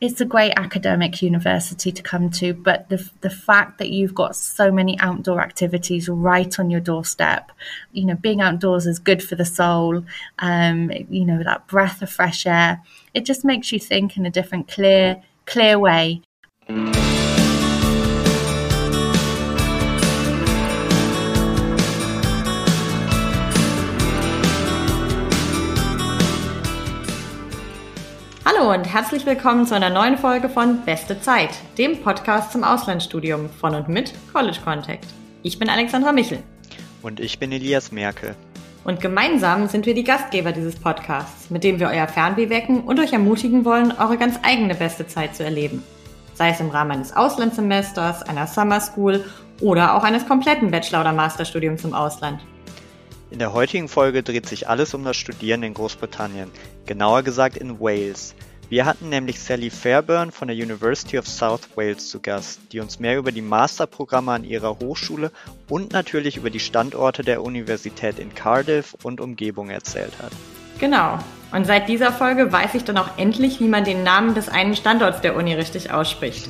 [0.00, 4.36] it's a great academic university to come to, but the the fact that you've got
[4.36, 7.50] so many outdoor activities right on your doorstep,
[7.92, 10.04] you know, being outdoors is good for the soul.
[10.38, 12.80] Um, you know, that breath of fresh air,
[13.12, 16.22] it just makes you think in a different, clear, clear way.
[28.68, 31.48] Hallo und herzlich willkommen zu einer neuen Folge von Beste Zeit,
[31.78, 35.06] dem Podcast zum Auslandsstudium von und mit College Contact.
[35.42, 36.42] Ich bin Alexandra Michel.
[37.00, 38.34] Und ich bin Elias Merkel.
[38.84, 43.00] Und gemeinsam sind wir die Gastgeber dieses Podcasts, mit dem wir euer Fernweh wecken und
[43.00, 45.82] euch ermutigen wollen, eure ganz eigene beste Zeit zu erleben.
[46.34, 49.24] Sei es im Rahmen eines Auslandssemesters, einer Summer School
[49.62, 52.42] oder auch eines kompletten Bachelor- oder Masterstudiums im Ausland.
[53.30, 56.50] In der heutigen Folge dreht sich alles um das Studieren in Großbritannien,
[56.84, 58.34] genauer gesagt in Wales.
[58.70, 63.00] Wir hatten nämlich Sally Fairburn von der University of South Wales zu Gast, die uns
[63.00, 65.32] mehr über die Masterprogramme an ihrer Hochschule
[65.70, 70.32] und natürlich über die Standorte der Universität in Cardiff und Umgebung erzählt hat.
[70.78, 71.18] Genau.
[71.50, 74.76] Und seit dieser Folge weiß ich dann auch endlich, wie man den Namen des einen
[74.76, 76.46] Standorts der Uni richtig ausspricht.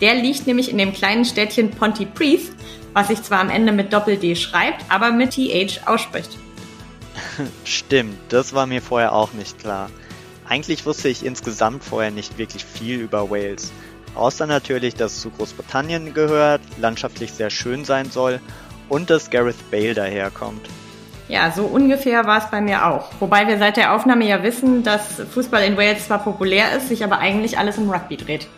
[0.00, 2.50] Der liegt nämlich in dem kleinen Städtchen Pontypridd,
[2.94, 6.36] was sich zwar am Ende mit Doppel-D schreibt, aber mit TH ausspricht.
[7.64, 9.88] Stimmt, das war mir vorher auch nicht klar.
[10.50, 13.70] Eigentlich wusste ich insgesamt vorher nicht wirklich viel über Wales.
[14.16, 18.40] Außer natürlich, dass es zu Großbritannien gehört, landschaftlich sehr schön sein soll
[18.88, 20.68] und dass Gareth Bale daherkommt.
[21.28, 23.12] Ja, so ungefähr war es bei mir auch.
[23.20, 27.04] Wobei wir seit der Aufnahme ja wissen, dass Fußball in Wales zwar populär ist, sich
[27.04, 28.48] aber eigentlich alles um Rugby dreht.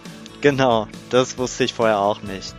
[0.41, 2.55] Genau, das wusste ich vorher auch nicht.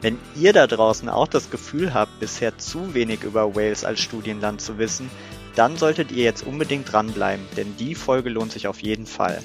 [0.00, 4.62] Wenn ihr da draußen auch das Gefühl habt, bisher zu wenig über Wales als Studienland
[4.62, 5.10] zu wissen,
[5.56, 9.42] dann solltet ihr jetzt unbedingt dranbleiben, denn die Folge lohnt sich auf jeden Fall.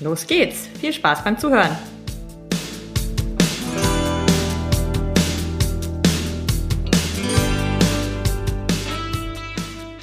[0.00, 0.68] Los geht's.
[0.80, 1.76] Viel Spaß beim Zuhören.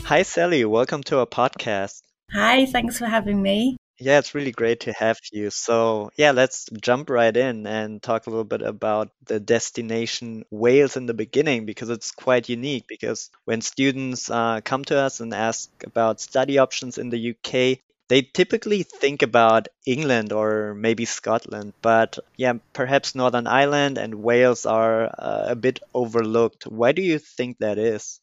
[0.09, 2.03] Hi Sally, welcome to our podcast.
[2.34, 3.75] Hi, thanks for having me.
[4.00, 5.50] Yeah, it's really great to have you.
[5.50, 10.97] So, yeah, let's jump right in and talk a little bit about the destination Wales
[10.97, 12.85] in the beginning because it's quite unique.
[12.88, 17.80] Because when students uh, come to us and ask about study options in the UK,
[18.09, 24.66] they typically think about England or maybe Scotland, but yeah, perhaps Northern Ireland and Wales
[24.66, 26.68] are uh, a bit overlooked.
[26.68, 28.22] Why do you think that is?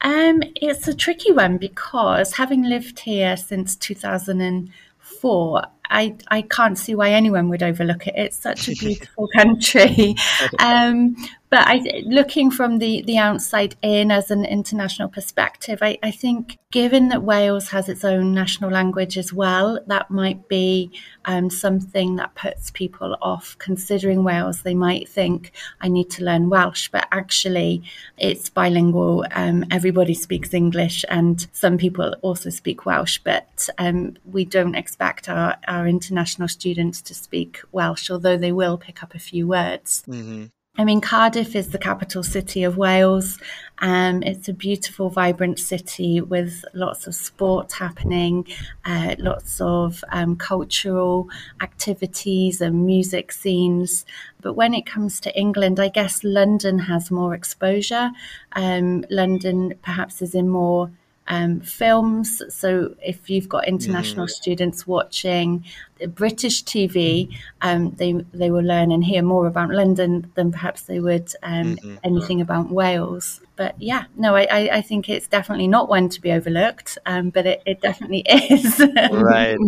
[0.00, 4.70] Um, it's a tricky one because having lived here since 2000
[5.04, 8.14] four, I, I can't see why anyone would overlook it.
[8.16, 10.16] It's such a beautiful country.
[10.58, 11.16] Um,
[11.50, 16.58] but I, looking from the, the outside in as an international perspective, I, I think
[16.72, 20.90] given that Wales has its own national language as well, that might be
[21.26, 24.62] um, something that puts people off considering Wales.
[24.62, 27.84] They might think, I need to learn Welsh, but actually
[28.18, 29.24] it's bilingual.
[29.30, 35.28] Um, everybody speaks English, and some people also speak Welsh, but um, we don't expect
[35.28, 40.02] our, our international students to speak Welsh, although they will pick up a few words.
[40.08, 40.46] Mm-hmm.
[40.76, 43.38] I mean, Cardiff is the capital city of Wales.
[43.78, 48.48] Um, it's a beautiful, vibrant city with lots of sport happening,
[48.84, 51.28] uh, lots of um, cultural
[51.60, 54.04] activities and music scenes.
[54.40, 58.10] But when it comes to England, I guess London has more exposure.
[58.54, 60.90] Um, London perhaps is in more
[61.26, 62.42] um, films.
[62.48, 64.30] So if you've got international mm.
[64.30, 65.64] students watching
[66.08, 71.00] British TV, um, they they will learn and hear more about London than perhaps they
[71.00, 71.96] would um, mm-hmm.
[72.04, 73.40] anything about Wales.
[73.56, 77.46] But yeah, no, I, I, think it's definitely not one to be overlooked, um, but
[77.46, 78.80] it, it definitely is.
[79.12, 79.56] right.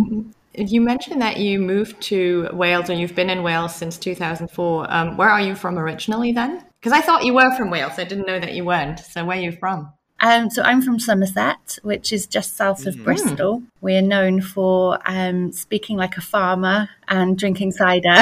[0.58, 4.86] You mentioned that you moved to Wales and you've been in Wales since 2004.
[4.88, 6.64] Um, where are you from originally then?
[6.80, 7.98] Because I thought you were from Wales.
[7.98, 9.00] I didn't know that you weren't.
[9.00, 9.92] So where are you from?
[10.20, 13.04] Um, so I'm from Somerset, which is just south of mm-hmm.
[13.04, 13.62] Bristol.
[13.80, 18.08] We're known for um, speaking like a farmer and drinking cider.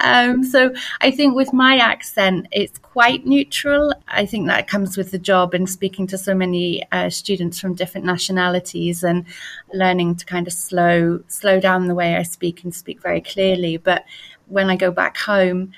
[0.00, 3.94] um, so I think with my accent, it's quite neutral.
[4.08, 7.74] I think that comes with the job and speaking to so many uh, students from
[7.74, 9.24] different nationalities and
[9.72, 13.78] learning to kind of slow slow down the way I speak and speak very clearly.
[13.78, 14.04] But
[14.48, 15.72] when I go back home,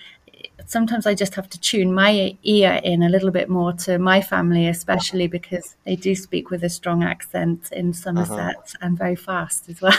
[0.69, 4.21] sometimes I just have to tune my ear in a little bit more to my
[4.21, 8.79] family, especially because they do speak with a strong accent in Somerset uh-huh.
[8.83, 9.99] and very fast as well.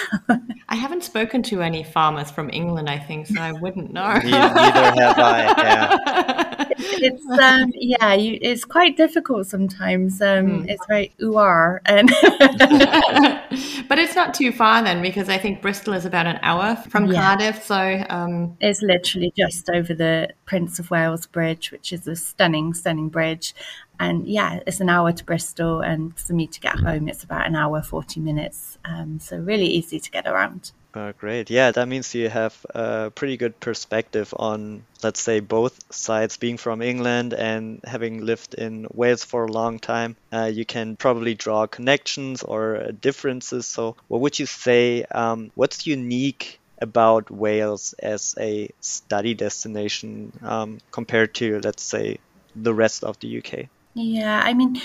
[0.70, 4.14] I haven't spoken to any farmers from England, I think, so I wouldn't know.
[4.24, 5.44] neither, neither have I.
[5.58, 6.66] Yeah.
[7.02, 10.22] It's um yeah, you, it's quite difficult sometimes.
[10.22, 10.70] Um, mm.
[10.70, 11.38] It's very ooh
[11.86, 12.10] and
[13.88, 17.08] but it's not too far then because I think Bristol is about an hour from
[17.08, 17.22] yeah.
[17.22, 18.58] Cardiff, so um...
[18.60, 23.56] it's literally just over the Prince of Wales Bridge, which is a stunning, stunning bridge.
[24.00, 27.48] And yeah, it's an hour to Bristol, and for me to get home, it's about
[27.48, 28.78] an hour forty minutes.
[28.84, 30.72] Um, so really easy to get around.
[30.94, 31.52] Uh, great.
[31.52, 36.38] Yeah, that means you have a pretty good perspective on, let's say, both sides.
[36.38, 40.96] Being from England and having lived in Wales for a long time, uh, you can
[40.96, 43.68] probably draw connections or differences.
[43.68, 45.04] So, what would you say?
[45.04, 52.18] Um, what's unique about Wales as a study destination um, compared to, let's say,
[52.56, 53.68] the rest of the UK?
[53.94, 54.82] Yeah, I mean,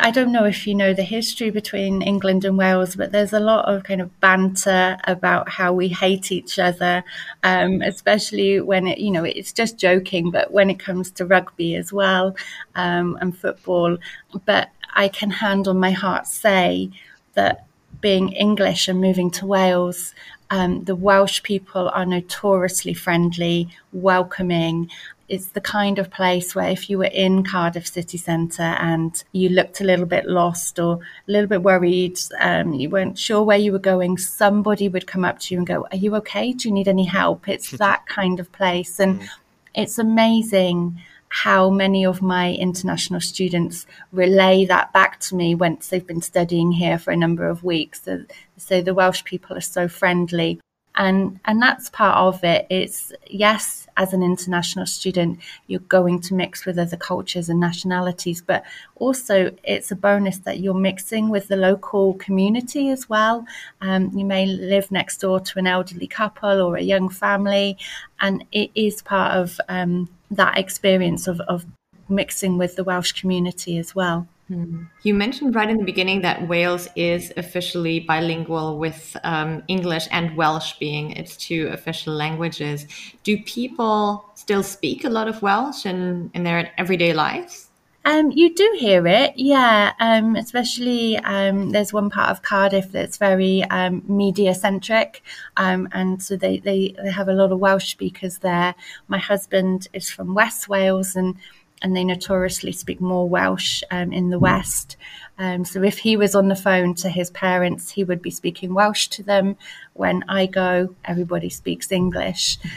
[0.00, 3.40] I, don't know if you know the history between England and Wales, but there's a
[3.40, 7.02] lot of kind of banter about how we hate each other,
[7.42, 11.74] um, especially when it, you know, it's just joking, but when it comes to rugby
[11.74, 12.36] as well
[12.76, 13.98] um, and football.
[14.44, 16.90] But I can hand on my heart say
[17.34, 17.67] that
[18.00, 20.14] being English and moving to Wales,
[20.50, 24.90] um, the Welsh people are notoriously friendly, welcoming,
[25.28, 29.50] it's the kind of place where if you were in Cardiff city centre and you
[29.50, 33.58] looked a little bit lost or a little bit worried, um, you weren't sure where
[33.58, 36.52] you were going, somebody would come up to you and go, Are you okay?
[36.52, 37.48] Do you need any help?
[37.48, 38.98] It's that kind of place.
[38.98, 39.28] And mm.
[39.74, 46.06] it's amazing how many of my international students relay that back to me once they've
[46.06, 48.02] been studying here for a number of weeks.
[48.04, 48.24] So,
[48.56, 50.60] so the Welsh people are so friendly.
[50.94, 52.66] And and that's part of it.
[52.70, 58.40] It's yes as an international student you're going to mix with other cultures and nationalities
[58.40, 58.64] but
[58.96, 63.44] also it's a bonus that you're mixing with the local community as well.
[63.80, 67.78] Um, you may live next door to an elderly couple or a young family
[68.18, 71.66] and it is part of um, that experience of, of
[72.08, 74.84] mixing with the welsh community as well Hmm.
[75.02, 80.34] You mentioned right in the beginning that Wales is officially bilingual with um, English and
[80.36, 82.86] Welsh being its two official languages.
[83.24, 87.67] Do people still speak a lot of Welsh in, in their everyday lives?
[88.04, 89.92] Um, you do hear it, yeah.
[90.00, 95.22] Um, especially um, there's one part of Cardiff that's very um, media centric,
[95.56, 98.74] um, and so they, they, they have a lot of Welsh speakers there.
[99.08, 101.36] My husband is from West Wales, and
[101.82, 104.96] and they notoriously speak more Welsh um, in the West.
[105.38, 108.74] Um, so if he was on the phone to his parents, he would be speaking
[108.74, 109.56] Welsh to them.
[109.92, 112.58] When I go, everybody speaks English.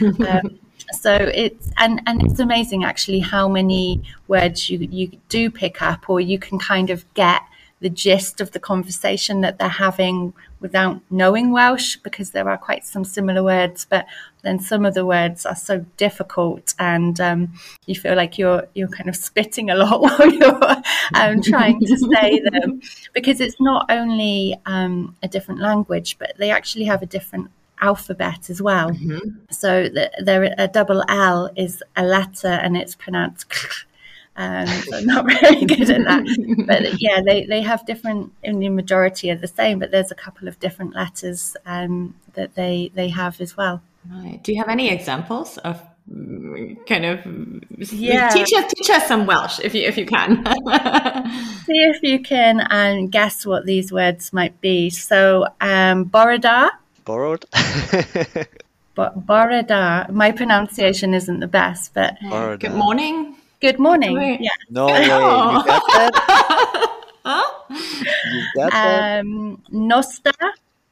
[0.92, 6.08] So it's and and it's amazing actually how many words you you do pick up,
[6.08, 7.42] or you can kind of get
[7.82, 12.86] the gist of the conversation that they're having without knowing Welsh because there are quite
[12.86, 14.06] some similar words, but
[14.42, 17.52] then some of the words are so difficult and um,
[17.86, 20.82] you feel like you're you're kind of spitting a lot while you're
[21.14, 22.80] um, trying to say them.
[23.12, 27.50] Because it's not only um, a different language, but they actually have a different
[27.82, 28.90] alphabet as well.
[28.90, 29.28] Mm-hmm.
[29.50, 33.46] So the, there a double L is a letter and it's pronounced
[34.36, 36.64] um, so I'm not very good at that.
[36.66, 40.14] But yeah, they, they have different, in the majority are the same, but there's a
[40.14, 43.82] couple of different letters um, that they, they have as well.
[44.10, 44.42] Right.
[44.42, 45.80] Do you have any examples of
[46.10, 48.30] mm, kind of yeah.
[48.30, 50.44] teach us teach us some Welsh if you if you can.
[51.66, 54.90] See if you can um, guess what these words might be.
[54.90, 56.70] So um Borada.
[57.04, 57.44] Borrowed.
[58.94, 60.10] but Borada.
[60.10, 62.60] My pronunciation isn't the best, but Borada.
[62.60, 63.36] good morning.
[63.60, 64.38] Good morning.
[64.40, 64.50] Yeah.
[64.70, 65.02] No way.
[65.02, 66.90] You got that?
[67.24, 67.42] huh?
[67.70, 69.20] You got that?
[69.20, 70.32] Um, Nosta.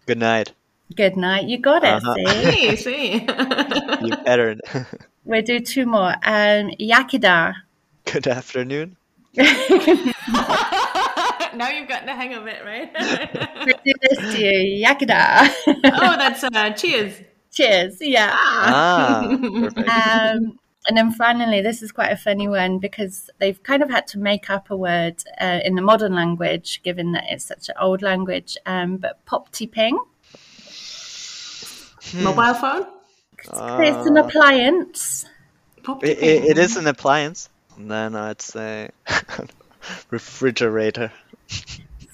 [0.06, 0.52] Good night.
[0.96, 1.46] Good night.
[1.46, 2.02] You got it.
[2.02, 2.50] Uh-huh.
[2.50, 3.12] See, see.
[4.06, 4.56] you better.
[5.24, 6.14] we'll do two more.
[6.24, 7.54] Um, Yakida.
[8.04, 8.96] Good afternoon.
[11.54, 12.90] Now you've gotten the hang of it, right?
[13.66, 14.86] we'll do this to you.
[14.86, 15.52] Yakida.
[15.66, 17.20] oh, that's uh, cheers.
[17.52, 17.98] Cheers.
[18.00, 18.30] Yeah.
[18.32, 19.28] Ah.
[19.76, 24.06] Um, and then finally, this is quite a funny one because they've kind of had
[24.08, 27.74] to make up a word uh, in the modern language, given that it's such an
[27.78, 28.56] old language.
[28.64, 29.98] Um, but popty ping,
[32.02, 32.24] hmm.
[32.24, 32.86] mobile phone.
[33.52, 35.26] Uh, it's an appliance.
[36.02, 37.48] It, it, it is an appliance.
[37.76, 38.90] And then I'd say
[40.10, 41.12] refrigerator.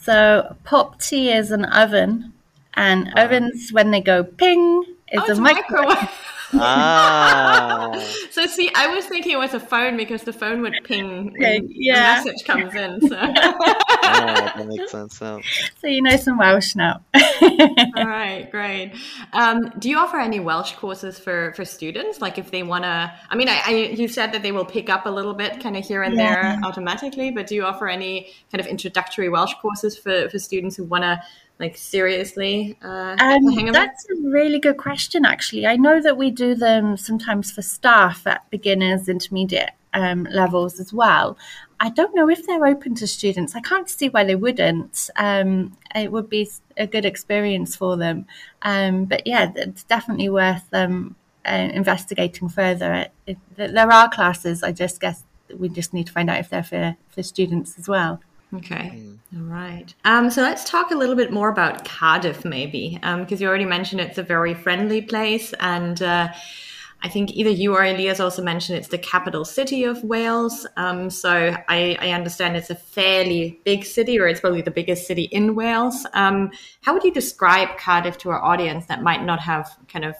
[0.00, 2.32] So popty is an oven,
[2.74, 5.88] and ovens when they go ping is oh, a microwave.
[5.88, 6.10] microwave.
[6.54, 7.92] Ah.
[8.30, 11.68] so see, I was thinking it was a phone because the phone would ping when
[11.70, 12.20] yeah.
[12.20, 13.08] a message comes in.
[13.08, 13.16] So.
[13.16, 15.18] yeah, that makes sense.
[15.20, 15.38] Yeah.
[15.80, 17.00] So you know some Welsh now.
[17.14, 18.92] All right, great.
[19.32, 22.20] Um, do you offer any Welsh courses for for students?
[22.20, 24.88] Like if they want to, I mean, I, I, you said that they will pick
[24.88, 26.56] up a little bit, kind of here and Yeah.
[26.56, 27.30] there automatically.
[27.30, 31.04] But do you offer any kind of introductory Welsh courses for for students who want
[31.04, 31.20] to
[31.58, 35.66] like seriously uh, Um, that's a really good question, actually.
[35.66, 40.92] I know that we do them sometimes for staff at beginners, intermediate um, levels as
[40.92, 41.38] well.
[41.80, 43.54] I don't know if they're open to students.
[43.54, 45.10] I can't see why they wouldn't.
[45.16, 48.26] Um, it would be a good experience for them.
[48.62, 52.92] Um, but yeah, it's definitely worth um, uh, investigating further.
[52.94, 54.62] It, it, there are classes.
[54.62, 55.22] I just guess
[55.54, 58.20] we just need to find out if they're for, for students as well.
[58.54, 59.02] Okay.
[59.34, 59.92] All right.
[60.04, 64.00] Um, so let's talk a little bit more about Cardiff, maybe, because you already mentioned
[64.00, 65.52] it's a very friendly place.
[65.60, 66.32] And uh,
[67.02, 70.66] I think either you or Elias also mentioned it's the capital city of Wales.
[70.76, 75.06] Um, so I, I understand it's a fairly big city, or it's probably the biggest
[75.06, 76.06] city in Wales.
[76.14, 76.50] Um,
[76.82, 80.14] how would you describe Cardiff to our audience that might not have kind of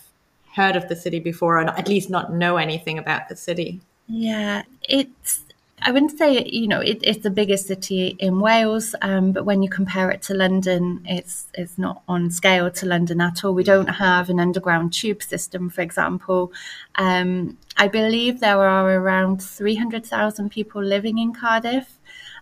[0.54, 3.80] heard of the city before, or at least not know anything about the city?
[4.08, 5.42] Yeah, it's.
[5.82, 9.62] I wouldn't say you know it, it's the biggest city in Wales, um, but when
[9.62, 13.54] you compare it to London, it's it's not on scale to London at all.
[13.54, 16.52] We don't have an underground tube system, for example.
[16.94, 21.98] Um, I believe there are around three hundred thousand people living in Cardiff.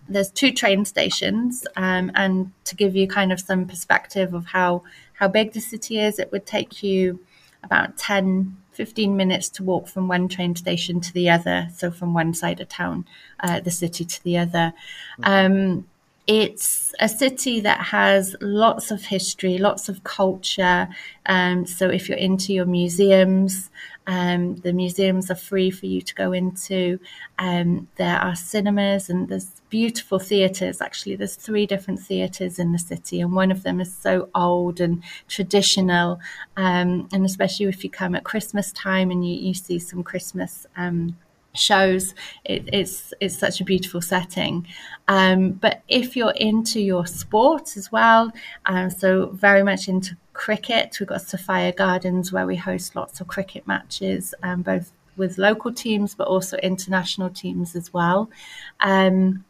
[0.09, 4.85] There's two train stations, um, and to give you kind of some perspective of how
[5.14, 7.21] how big the city is, it would take you
[7.64, 11.69] about 10, 15 minutes to walk from one train station to the other.
[11.75, 13.07] So from one side of town,
[13.40, 14.73] uh, the city to the other.
[15.23, 15.87] Um,
[16.26, 20.88] it's a city that has lots of history, lots of culture.
[21.26, 23.71] Um, so if you're into your museums,
[24.06, 26.99] um, the museums are free for you to go into.
[27.38, 30.80] Um, there are cinemas and there's beautiful theatres.
[30.80, 34.80] Actually, there's three different theatres in the city, and one of them is so old
[34.80, 36.20] and traditional.
[36.56, 40.66] Um, and especially if you come at Christmas time and you, you see some Christmas
[40.76, 41.16] um,
[41.54, 44.66] shows, it, it's it's such a beautiful setting.
[45.08, 48.32] Um, but if you're into your sport as well,
[48.66, 53.28] um, so very much into cricket, we've got Sophia Gardens where we host lots of
[53.28, 58.30] cricket matches, um, both with local teams but also international teams as well.
[58.80, 59.44] Um,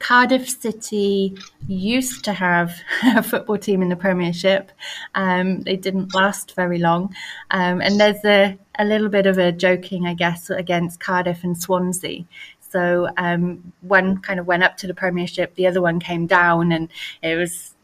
[0.00, 1.36] Cardiff City
[1.68, 4.72] used to have a football team in the Premiership.
[5.14, 7.14] Um, they didn't last very long.
[7.50, 11.56] Um, and there's a, a little bit of a joking, I guess, against Cardiff and
[11.56, 12.24] Swansea.
[12.60, 16.72] So um, one kind of went up to the Premiership, the other one came down,
[16.72, 16.88] and
[17.22, 17.74] it was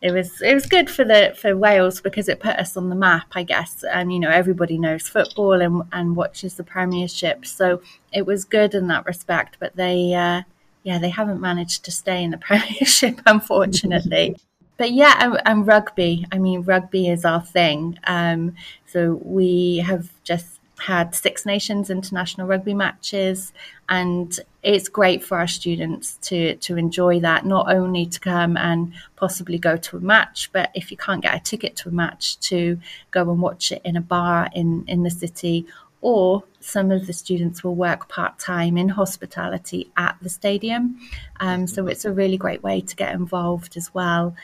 [0.00, 2.94] it was it was good for the for Wales because it put us on the
[2.94, 3.82] map, I guess.
[3.82, 8.74] And you know everybody knows football and and watches the Premiership, so it was good
[8.74, 9.56] in that respect.
[9.58, 10.14] But they.
[10.14, 10.42] Uh,
[10.86, 14.36] yeah, they haven't managed to stay in the Premiership, unfortunately.
[14.76, 16.24] but yeah, and, and, rugby.
[16.30, 17.98] I mean, rugby is our thing.
[18.04, 18.54] Um,
[18.86, 23.52] so we have just had Six Nations international rugby matches,
[23.88, 27.44] and it's great for our students to to enjoy that.
[27.44, 31.34] Not only to come and possibly go to a match, but if you can't get
[31.34, 32.78] a ticket to a match, to
[33.10, 35.66] go and watch it in a bar in in the city
[36.06, 40.96] or some of the students will work part time in hospitality at the stadium.
[41.40, 44.36] Um, so it's a really great way to get involved as well.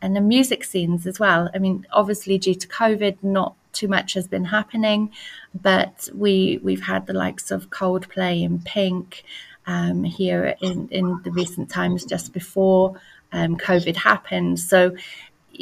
[0.00, 1.50] And the music scenes as well.
[1.54, 5.10] I mean, obviously, due to COVID, not too much has been happening,
[5.54, 9.22] but we we've had the likes of Coldplay and Pink
[9.66, 12.98] um, here in, in the recent times just before
[13.32, 14.58] um, COVID happened.
[14.58, 14.96] So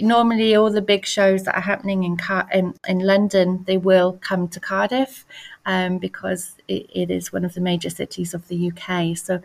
[0.02, 4.18] normally all the big shows that are happening in Car- in, in London they will
[4.20, 5.24] come to Cardiff
[5.66, 9.16] um, because it, it is one of the major cities of the UK.
[9.16, 9.40] So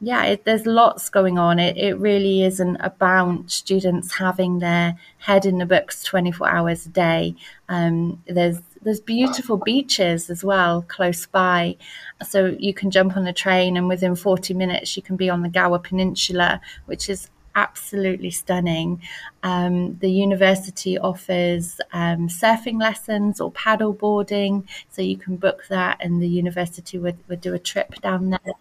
[0.00, 1.58] yeah, it, there's lots going on.
[1.58, 6.90] It, it really isn't about students having their head in the books 24 hours a
[6.90, 7.34] day.
[7.68, 11.76] Um, there's there's beautiful beaches as well close by,
[12.22, 15.40] so you can jump on a train and within 40 minutes you can be on
[15.40, 19.00] the Gower Peninsula, which is absolutely stunning.
[19.42, 25.98] Um, the university offers um, surfing lessons or paddle boarding, so you can book that,
[26.00, 28.54] and the university would, would do a trip down there.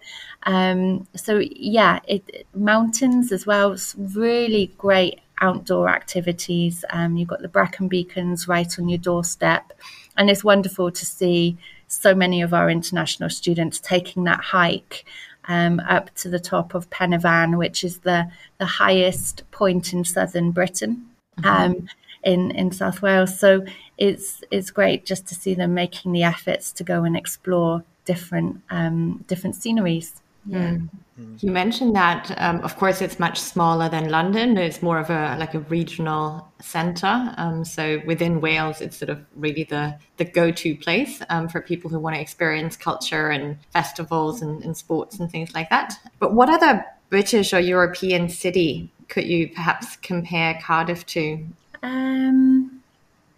[0.44, 6.86] Um, so, yeah, it, mountains as well, it's really great outdoor activities.
[6.90, 9.74] Um, you've got the Brecon Beacons right on your doorstep,
[10.18, 11.58] and it's wonderful to see
[11.88, 15.06] so many of our international students taking that hike
[15.48, 19.94] um, up to the top of Pen y Fan, which is the, the highest point
[19.94, 21.10] in southern Britain.
[21.40, 21.48] Mm-hmm.
[21.48, 21.90] Um,
[22.24, 23.38] in in South Wales.
[23.38, 23.66] So
[23.98, 28.62] it's it's great just to see them making the efforts to go and explore different
[28.70, 30.22] um, different sceneries.
[30.46, 30.78] Yeah.
[31.20, 31.44] Mm.
[31.44, 34.58] You mentioned that, um, of course, it's much smaller than London.
[34.58, 37.34] It's more of a like a regional center.
[37.38, 41.62] Um, so within Wales, it's sort of really the the go to place um, for
[41.62, 45.94] people who want to experience culture and festivals and, and sports and things like that.
[46.20, 51.46] But what other British or European city could you perhaps compare Cardiff to?
[51.84, 52.82] Um,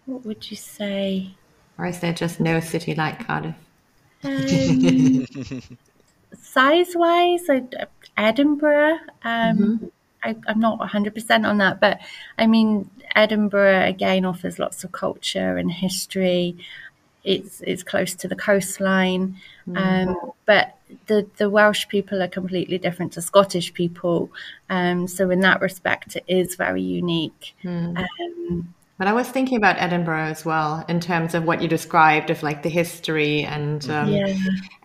[0.06, 1.34] what would you say?
[1.76, 3.54] Or is there just no city like Cardiff?
[4.24, 5.26] Um,
[6.34, 7.46] size wise,
[8.16, 8.98] Edinburgh.
[9.22, 9.86] Um, mm-hmm.
[10.22, 12.00] I, am not 100% on that, but
[12.38, 16.56] I mean, Edinburgh again offers lots of culture and history.
[17.24, 19.36] It's it's close to the coastline,
[19.68, 19.76] mm-hmm.
[19.76, 24.30] um, but the the Welsh people are completely different to Scottish people.
[24.70, 27.54] Um, so in that respect, it is very unique.
[27.64, 27.98] Mm.
[27.98, 32.30] Um, but I was thinking about Edinburgh as well in terms of what you described
[32.30, 34.34] of like the history and um, yeah.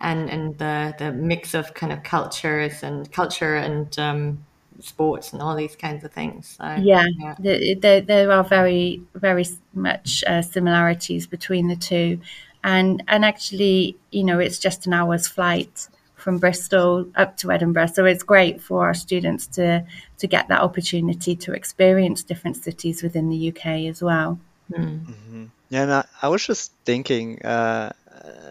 [0.00, 4.44] and and the the mix of kind of cultures and culture and um,
[4.80, 6.56] sports and all these kinds of things.
[6.58, 7.74] So, yeah, yeah.
[7.80, 12.20] There, there are very very much uh, similarities between the two,
[12.62, 15.88] and and actually, you know, it's just an hour's flight
[16.22, 17.88] from Bristol up to Edinburgh.
[17.88, 19.84] So it's great for our students to
[20.18, 24.38] to get that opportunity to experience different cities within the UK as well.
[24.70, 25.06] Mm.
[25.06, 25.44] Mm-hmm.
[25.70, 27.92] Yeah, and I, I, was just thinking uh,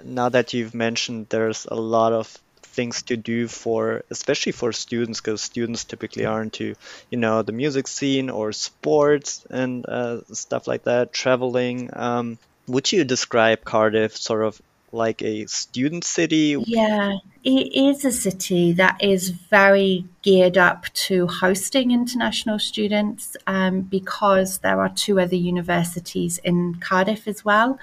[0.03, 2.27] now that you've mentioned there's a lot of
[2.61, 6.75] things to do for especially for students because students typically are into
[7.09, 12.37] you know the music scene or sports and uh, stuff like that traveling um,
[12.67, 16.55] would you describe cardiff sort of like a student city?
[16.65, 23.81] Yeah, it is a city that is very geared up to hosting international students um,
[23.81, 27.79] because there are two other universities in Cardiff as well.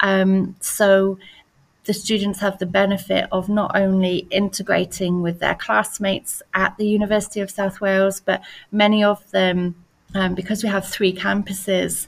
[0.00, 1.18] Um, so
[1.84, 7.40] the students have the benefit of not only integrating with their classmates at the University
[7.40, 8.40] of South Wales, but
[8.70, 9.74] many of them,
[10.14, 12.06] um, because we have three campuses,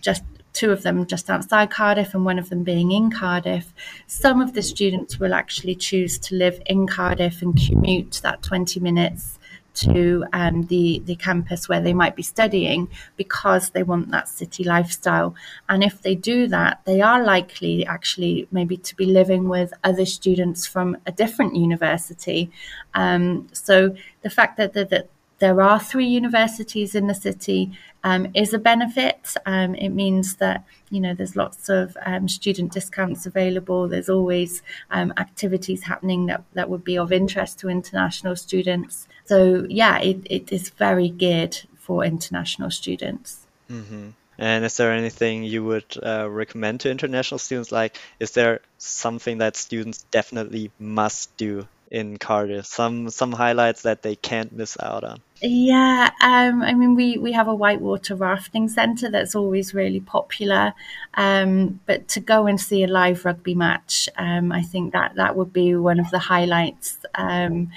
[0.00, 0.22] just
[0.58, 3.72] two of them just outside Cardiff and one of them being in Cardiff,
[4.08, 8.80] some of the students will actually choose to live in Cardiff and commute that 20
[8.80, 9.38] minutes
[9.74, 14.64] to um, the the campus where they might be studying because they want that city
[14.64, 15.36] lifestyle.
[15.68, 20.04] And if they do that, they are likely actually maybe to be living with other
[20.04, 22.50] students from a different university.
[22.94, 27.72] Um, so the fact that, that, that there are three universities in the city
[28.04, 29.34] um, is a benefit.
[29.46, 33.88] Um, it means that you know there's lots of um, student discounts available.
[33.88, 39.08] There's always um, activities happening that, that would be of interest to international students.
[39.24, 43.46] So yeah, it, it is very geared for international students.
[43.70, 44.10] Mm-hmm.
[44.38, 47.72] And is there anything you would uh, recommend to international students?
[47.72, 52.66] Like, is there something that students definitely must do in Cardiff?
[52.66, 55.20] Some some highlights that they can't miss out on.
[55.40, 60.74] Yeah, um, I mean, we, we have a whitewater rafting centre that's always really popular.
[61.14, 65.36] Um, but to go and see a live rugby match, um, I think that that
[65.36, 66.98] would be one of the highlights.
[67.14, 67.70] Um,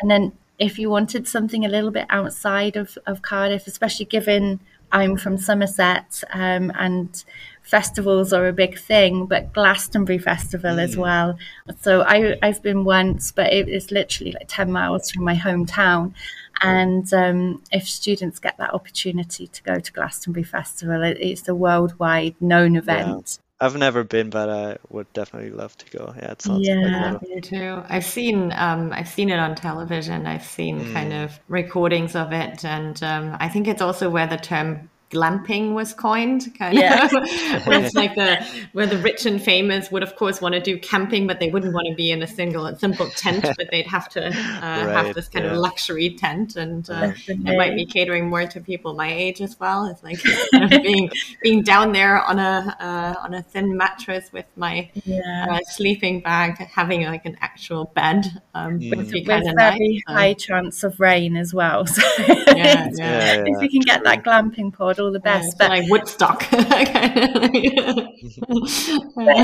[0.00, 4.60] and then if you wanted something a little bit outside of, of Cardiff, especially given
[4.90, 7.24] I'm from Somerset um, and
[7.62, 10.82] festivals are a big thing, but Glastonbury Festival mm.
[10.82, 11.36] as well.
[11.80, 16.14] So I, I've been once, but it is literally like 10 miles from my hometown.
[16.62, 21.54] And um, if students get that opportunity to go to Glastonbury Festival, it, it's a
[21.54, 23.38] worldwide known event.
[23.38, 23.44] Yeah.
[23.60, 26.14] I've never been, but I would definitely love to go.
[26.16, 27.82] Yeah, it sounds yeah, me too.
[27.88, 30.26] I've seen um, I've seen it on television.
[30.26, 30.92] I've seen mm.
[30.92, 35.72] kind of recordings of it, and um, I think it's also where the term glamping
[35.72, 37.06] was coined kind yeah.
[37.06, 37.12] of
[37.66, 40.78] where it's like the where the rich and famous would of course want to do
[40.78, 44.08] camping but they wouldn't want to be in a single simple tent but they'd have
[44.10, 45.52] to uh, right, have this kind yeah.
[45.52, 49.58] of luxury tent and uh, it might be catering more to people my age as
[49.58, 50.22] well it's like
[50.82, 51.10] being
[51.42, 55.46] being down there on a uh, on a thin mattress with my yeah.
[55.50, 58.90] Uh, sleeping bag having like an actual bed um, mm.
[58.90, 60.38] with, with very nice, high so.
[60.38, 65.20] chance of rain as well so if you can get that glamping pod all the
[65.20, 65.56] best.
[65.60, 66.48] Yeah, but like Woodstock.
[66.50, 66.68] but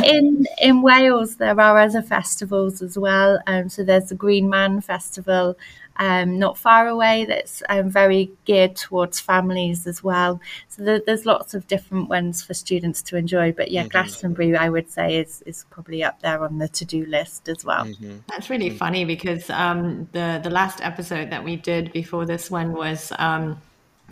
[0.04, 3.38] in in Wales, there are other festivals as well.
[3.46, 5.56] Um, so there's the Green Man Festival.
[5.96, 10.40] Um, not far away that's um, very geared towards families as well.
[10.68, 13.52] So there, there's lots of different ones for students to enjoy.
[13.52, 13.90] But yeah, mm-hmm.
[13.90, 17.64] Glastonbury, I would say, is is probably up there on the to do list as
[17.64, 17.84] well.
[17.84, 18.18] Mm-hmm.
[18.28, 18.78] That's really mm-hmm.
[18.78, 23.12] funny because um, the the last episode that we did before this one was.
[23.18, 23.60] Um,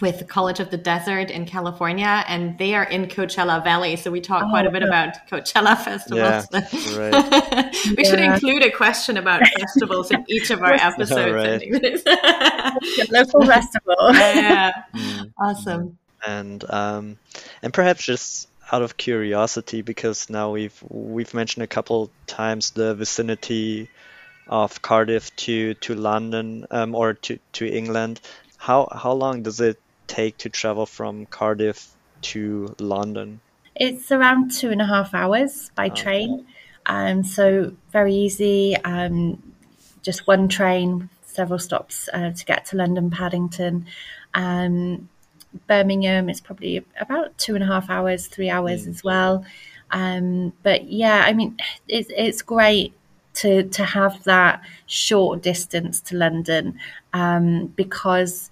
[0.02, 3.94] with the College of the Desert in California, and they are in Coachella Valley.
[3.94, 6.46] So we talk oh, quite a bit about Coachella festivals.
[6.52, 6.58] Yeah,
[6.98, 7.74] right.
[7.96, 8.10] we yeah.
[8.10, 11.32] should include a question about festivals in each of our episodes.
[11.32, 11.62] Right.
[13.10, 14.12] Local festival.
[14.12, 15.32] yeah, mm.
[15.38, 15.96] awesome.
[16.26, 17.18] And um,
[17.62, 22.94] and perhaps just out of curiosity, because now we've we've mentioned a couple times the
[22.96, 23.88] vicinity
[24.48, 28.20] of Cardiff to to London um, or to to England.
[28.56, 29.78] How how long does it
[30.12, 33.40] take to travel from Cardiff to London?
[33.74, 36.02] It's around two and a half hours by okay.
[36.02, 36.46] train.
[36.84, 38.76] Um, so very easy.
[38.76, 39.42] Um,
[40.02, 43.86] just one train, several stops uh, to get to London, Paddington.
[44.34, 45.08] Um,
[45.66, 48.90] Birmingham, it's probably about two and a half hours, three hours mm.
[48.90, 49.44] as well.
[49.90, 52.94] Um, but yeah, I mean, it's it's great
[53.34, 56.78] to to have that short distance to London
[57.12, 58.50] um, because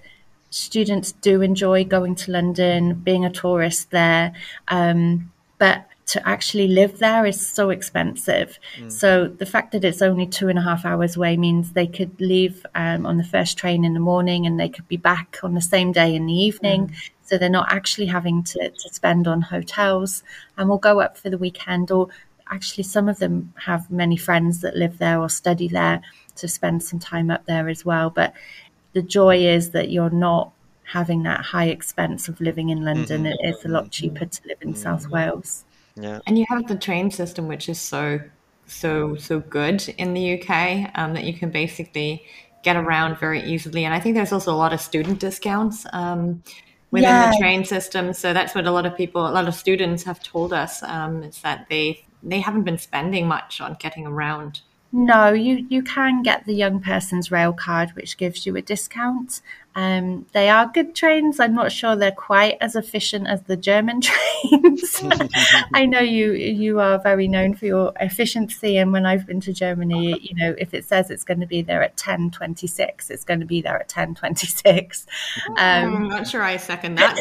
[0.50, 4.32] students do enjoy going to London, being a tourist there,
[4.68, 8.58] um, but to actually live there is so expensive.
[8.76, 8.90] Mm.
[8.90, 12.20] So the fact that it's only two and a half hours away means they could
[12.20, 15.54] leave um, on the first train in the morning and they could be back on
[15.54, 16.88] the same day in the evening.
[16.88, 17.10] Mm.
[17.22, 20.24] So they're not actually having to, to spend on hotels
[20.58, 22.08] and will go up for the weekend or
[22.50, 26.00] actually some of them have many friends that live there or study there
[26.34, 28.10] to spend some time up there as well.
[28.10, 28.34] But
[28.92, 30.53] the joy is that you're not
[30.85, 33.22] having that high expense of living in London.
[33.22, 33.44] Mm-hmm.
[33.44, 34.83] It is a lot cheaper to live in mm-hmm.
[34.83, 35.64] South Wales.
[35.94, 36.18] Yeah.
[36.26, 38.20] And you have the train system, which is so,
[38.66, 42.24] so, so good in the UK um, that you can basically
[42.62, 43.85] get around very easily.
[43.85, 46.42] And I think there's also a lot of student discounts um,
[46.90, 47.31] within yeah.
[47.31, 48.12] the train system.
[48.12, 51.22] So that's what a lot of people, a lot of students have told us um,
[51.22, 54.61] is that they they haven't been spending much on getting around.
[54.92, 59.40] No, you, you can get the young person's rail card, which gives you a discount.
[59.76, 61.38] Um, they are good trains.
[61.38, 65.02] I'm not sure they're quite as efficient as the German trains.
[65.74, 69.52] I know you you are very known for your efficiency, and when I've been to
[69.52, 73.40] Germany, you know if it says it's going to be there at 10:26, it's going
[73.40, 75.06] to be there at 10:26.
[75.50, 77.16] Um, I'm not sure I second that.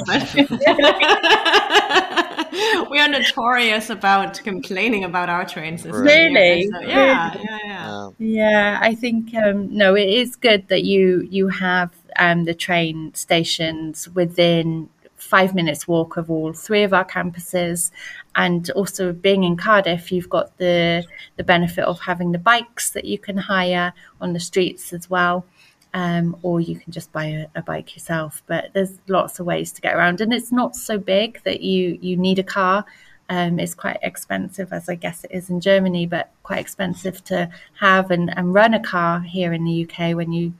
[2.89, 6.01] we are notorious about complaining about our train system.
[6.01, 6.67] Really?
[6.67, 8.09] So, yeah, yeah, yeah.
[8.17, 13.13] Yeah, I think um, no, it is good that you you have um, the train
[13.15, 17.91] stations within five minutes walk of all three of our campuses.
[18.36, 21.05] And also being in Cardiff you've got the
[21.38, 25.45] the benefit of having the bikes that you can hire on the streets as well.
[25.91, 28.43] Um, or you can just buy a, a, bike yourself.
[28.45, 30.21] But there's lots of ways to get around.
[30.21, 32.86] And it's not so big that you you need a car.
[33.29, 37.49] Um, it's quite expensive as I guess it is in Germany but quite expensive to
[37.79, 40.53] have and, and run a car here in the UK when you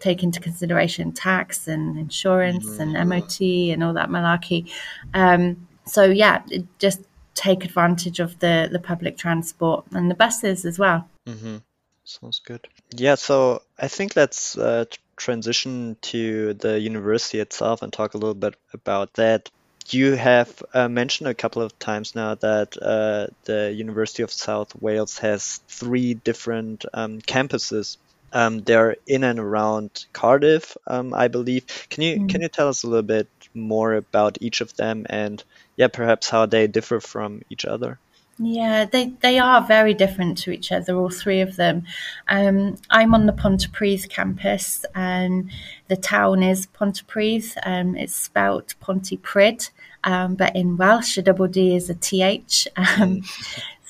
[0.00, 2.96] take into consideration tax and insurance mm-hmm.
[2.96, 3.40] and MOT
[3.72, 4.70] and all that malarkey.
[5.14, 6.42] Um, so yeah,
[6.78, 7.00] just
[7.34, 11.08] take advantage of the the public transport and the buses as well.
[11.26, 11.58] Mm-hmm.
[12.04, 12.66] Sounds good.
[12.96, 18.34] Yeah, so I think let's uh, transition to the university itself and talk a little
[18.34, 19.50] bit about that.
[19.90, 24.74] You have uh, mentioned a couple of times now that uh, the University of South
[24.80, 27.98] Wales has three different um, campuses.
[28.32, 31.66] Um, they're in and around Cardiff, um, I believe.
[31.90, 32.28] Can you mm.
[32.28, 35.42] can you tell us a little bit more about each of them and
[35.76, 37.98] yeah, perhaps how they differ from each other?
[38.40, 41.84] Yeah, they, they are very different to each other, all three of them.
[42.28, 45.50] Um, I'm on the Pontypridd campus, and
[45.88, 47.56] the town is Pontypridd.
[47.64, 49.70] Um, it's spelt Pontypridd,
[50.04, 52.68] um, but in Welsh, a double D is a TH.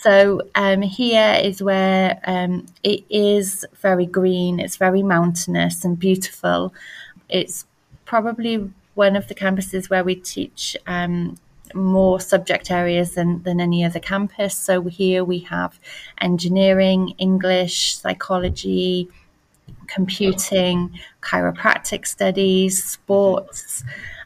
[0.01, 6.73] So um, here is where um, it is very green, it's very mountainous and beautiful.
[7.29, 7.67] It's
[8.05, 11.37] probably one of the campuses where we teach um,
[11.75, 14.55] more subject areas than, than any other campus.
[14.55, 15.81] So here we have
[16.21, 19.09] engineering, English, psychology,
[19.89, 23.83] computing, chiropractic studies, sports,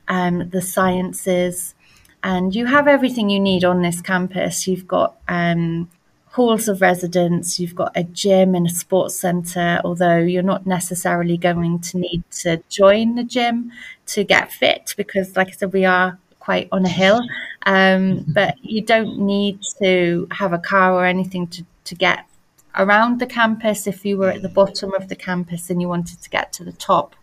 [0.08, 1.74] um, the sciences
[2.22, 4.66] and you have everything you need on this campus.
[4.66, 5.90] You've got um,
[6.32, 11.36] halls of residence, you've got a gym and a sports centre, although you're not necessarily
[11.36, 13.70] going to need to join the gym
[14.06, 17.20] to get fit because, like I said, we are quite on a hill.
[17.66, 22.26] Um, but you don't need to have a car or anything to, to get
[22.76, 23.86] around the campus.
[23.86, 26.64] If you were at the bottom of the campus and you wanted to get to
[26.64, 27.14] the top,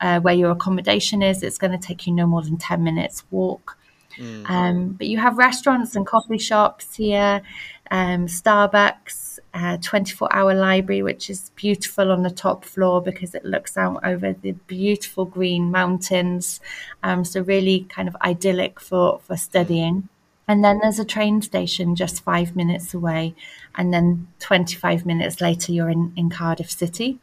[0.00, 3.24] uh, where your accommodation is, it's going to take you no more than 10 minutes
[3.30, 3.77] walk.
[4.18, 4.50] Mm.
[4.50, 7.42] Um, but you have restaurants and coffee shops here,
[7.90, 13.44] um, Starbucks, uh, 24 hour library, which is beautiful on the top floor because it
[13.44, 16.60] looks out over the beautiful green mountains.
[17.02, 20.08] Um, so, really kind of idyllic for, for studying.
[20.46, 23.34] And then there's a train station just five minutes away.
[23.74, 27.18] And then 25 minutes later, you're in, in Cardiff City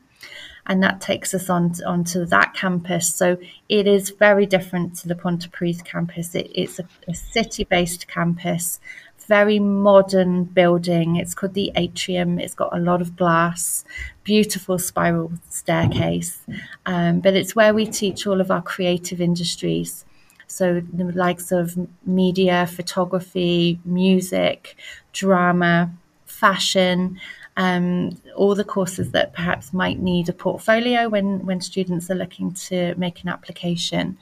[0.67, 3.13] and that takes us on onto that campus.
[3.13, 3.37] So
[3.69, 6.35] it is very different to the Pontypridd campus.
[6.35, 8.79] It, it's a, a city-based campus,
[9.27, 11.15] very modern building.
[11.15, 12.39] It's called the Atrium.
[12.39, 13.85] It's got a lot of glass,
[14.23, 16.39] beautiful spiral staircase,
[16.85, 20.05] um, but it's where we teach all of our creative industries.
[20.47, 21.75] So the likes of
[22.05, 24.75] media, photography, music,
[25.11, 25.91] drama,
[26.25, 27.19] fashion,
[27.57, 32.53] um, all the courses that perhaps might need a portfolio when, when students are looking
[32.53, 34.17] to make an application.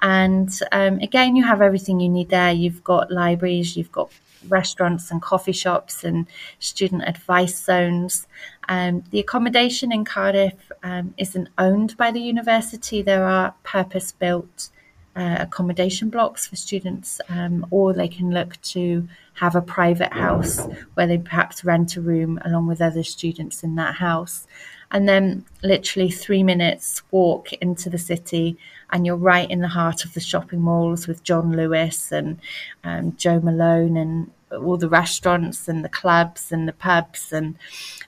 [0.00, 2.52] And um, again, you have everything you need there.
[2.52, 4.10] You've got libraries, you've got
[4.46, 6.26] restaurants and coffee shops and
[6.60, 8.26] student advice zones.
[8.68, 13.02] Um, the accommodation in Cardiff um, isn't owned by the university.
[13.02, 14.70] There are purpose built
[15.16, 19.08] uh, accommodation blocks for students, um, or they can look to
[19.40, 23.76] have a private house where they perhaps rent a room along with other students in
[23.76, 24.46] that house.
[24.90, 28.56] And then, literally, three minutes walk into the city,
[28.90, 32.40] and you're right in the heart of the shopping malls with John Lewis and
[32.84, 37.56] um, Jo Malone and all the restaurants and the clubs and the pubs and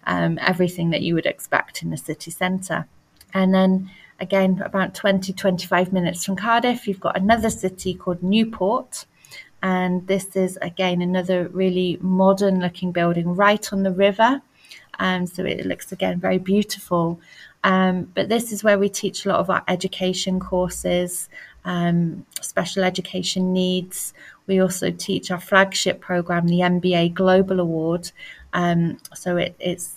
[0.07, 2.87] um, everything that you would expect in a city centre.
[3.35, 9.07] And then again, about 20, 25 minutes from Cardiff, you've got another city called Newport.
[9.63, 14.43] And this is, again, another really modern looking building right on the river.
[14.99, 17.21] Um, so it looks, again, very beautiful.
[17.63, 21.29] Um, but this is where we teach a lot of our education courses,
[21.65, 24.15] um, special education needs.
[24.47, 28.13] We also teach our flagship program, the MBA Global Award.
[28.53, 29.97] Um, so it, it's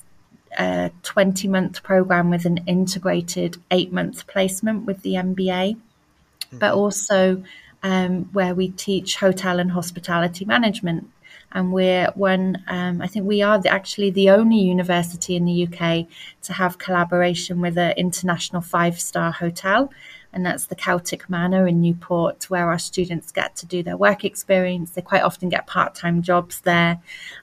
[0.58, 6.58] a 20 month program with an integrated eight month placement with the MBA, mm-hmm.
[6.58, 7.44] but also
[7.84, 11.10] um, where we teach hotel and hospitality management.
[11.52, 15.68] And we're one, um, I think we are the, actually the only university in the
[15.68, 16.08] UK
[16.44, 19.92] to have collaboration with an international five star hotel
[20.34, 24.26] and that's the Celtic Manor in Newport, where our students get to do their work
[24.26, 24.92] experience.
[24.92, 27.00] They quite often get part time jobs there.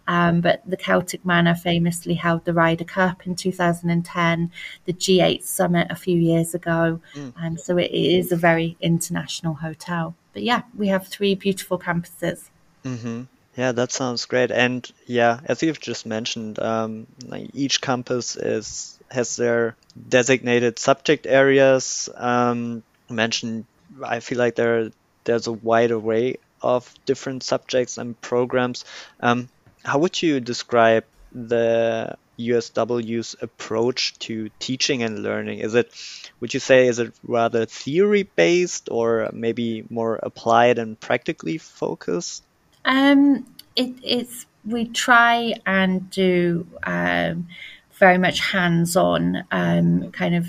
[0.09, 4.50] Um, but the Celtic Manor famously held the Ryder Cup in 2010,
[4.87, 7.00] the G8 Summit a few years ago.
[7.14, 7.33] Mm.
[7.40, 10.16] Um, so it is a very international hotel.
[10.32, 12.48] But yeah, we have three beautiful campuses.
[12.84, 13.22] Mm-hmm.
[13.56, 14.50] Yeah, that sounds great.
[14.50, 19.76] And yeah, as you've just mentioned, um, like each campus is has their
[20.08, 22.08] designated subject areas.
[22.14, 23.66] Um, mentioned,
[24.02, 24.92] I feel like there
[25.24, 28.84] there's a wide array of different subjects and programs.
[29.20, 29.48] Um,
[29.84, 32.16] how would you describe the
[32.48, 35.59] USW's approach to teaching and learning?
[35.59, 35.92] Is it,
[36.40, 42.42] would you say, is it rather theory based or maybe more applied and practically focused?
[42.85, 47.48] Um, it, it's we try and do um,
[47.92, 50.48] very much hands on, um, kind of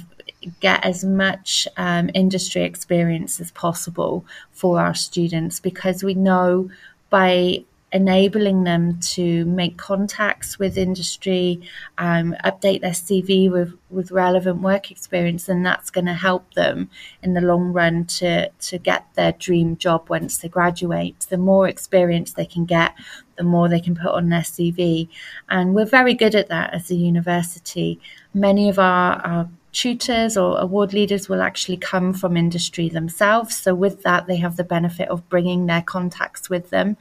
[0.60, 6.70] get as much um, industry experience as possible for our students because we know
[7.10, 11.62] by enabling them to make contacts with industry,
[11.98, 16.90] um, update their CV with, with relevant work experience, and that's going to help them
[17.22, 21.20] in the long run to, to get their dream job once they graduate.
[21.30, 22.94] The more experience they can get,
[23.38, 25.10] the more they can put on their CV.
[25.50, 28.00] And we're very good at that as a university.
[28.34, 33.58] Many of our, our tutors or award leaders will actually come from industry themselves.
[33.58, 36.98] So, with that, they have the benefit of bringing their contacts with them.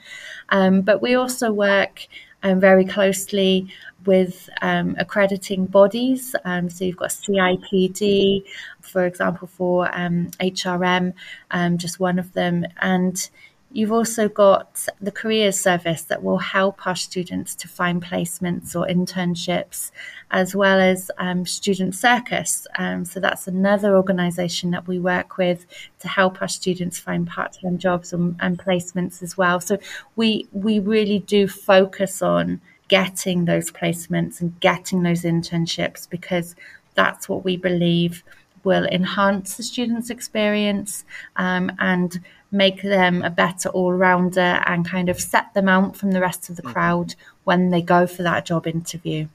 [0.50, 2.06] Um, but we also work
[2.42, 3.72] um, very closely
[4.06, 6.34] with um, accrediting bodies.
[6.44, 8.44] Um, so, you've got CIPD,
[8.80, 11.12] for example, for HRM, um,
[11.50, 12.64] um, just one of them.
[12.80, 13.28] And
[13.72, 18.84] You've also got the careers service that will help our students to find placements or
[18.86, 19.92] internships,
[20.32, 22.66] as well as um, Student Circus.
[22.78, 25.66] Um, so that's another organisation that we work with
[26.00, 29.60] to help our students find part-time jobs and, and placements as well.
[29.60, 29.78] So
[30.16, 36.56] we we really do focus on getting those placements and getting those internships because
[36.96, 38.24] that's what we believe
[38.64, 41.04] will enhance the student's experience
[41.36, 42.20] um, and
[42.52, 46.50] make them a better all rounder and kind of set them out from the rest
[46.50, 46.72] of the mm-hmm.
[46.72, 49.26] crowd when they go for that job interview.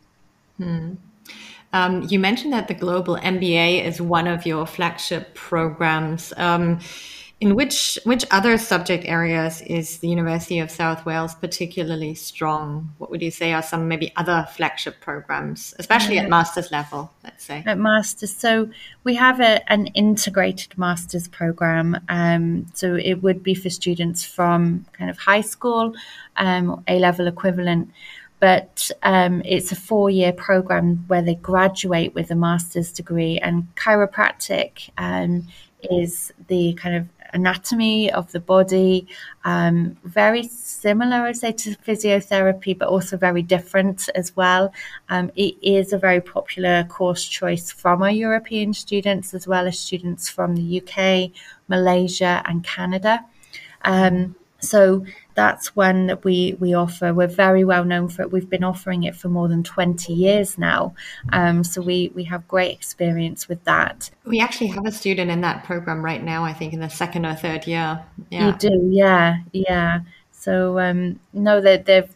[0.57, 0.95] Hmm.
[1.73, 6.31] Um, you mentioned that the Global MBA is one of your flagship programs.
[6.37, 6.79] Um,
[7.41, 12.93] In which which other subject areas is the University of South Wales particularly strong?
[12.97, 17.11] What would you say are some maybe other flagship programs, especially at master's level?
[17.25, 18.33] Let's say at master's.
[18.33, 18.69] So
[19.03, 21.99] we have a, an integrated master's program.
[22.07, 25.93] Um, so it would be for students from kind of high school,
[26.37, 27.91] um, A level equivalent
[28.39, 33.39] but um, it's a four year program where they graduate with a master's degree.
[33.39, 35.47] And chiropractic um,
[35.89, 39.07] is the kind of anatomy of the body,
[39.43, 44.73] um, very similar, I'd say, to physiotherapy, but also very different as well.
[45.09, 49.77] Um, it is a very popular course choice from our European students, as well as
[49.77, 51.31] students from the UK,
[51.67, 53.23] Malaysia, and Canada.
[53.83, 57.13] Um, so that's one that we we offer.
[57.13, 58.31] We're very well known for it.
[58.31, 60.95] We've been offering it for more than twenty years now.
[61.31, 64.09] Um, so we we have great experience with that.
[64.25, 66.43] We actually have a student in that program right now.
[66.43, 68.03] I think in the second or third year.
[68.29, 68.47] Yeah.
[68.47, 69.99] You do, yeah, yeah.
[70.31, 72.09] So um, no, that they've.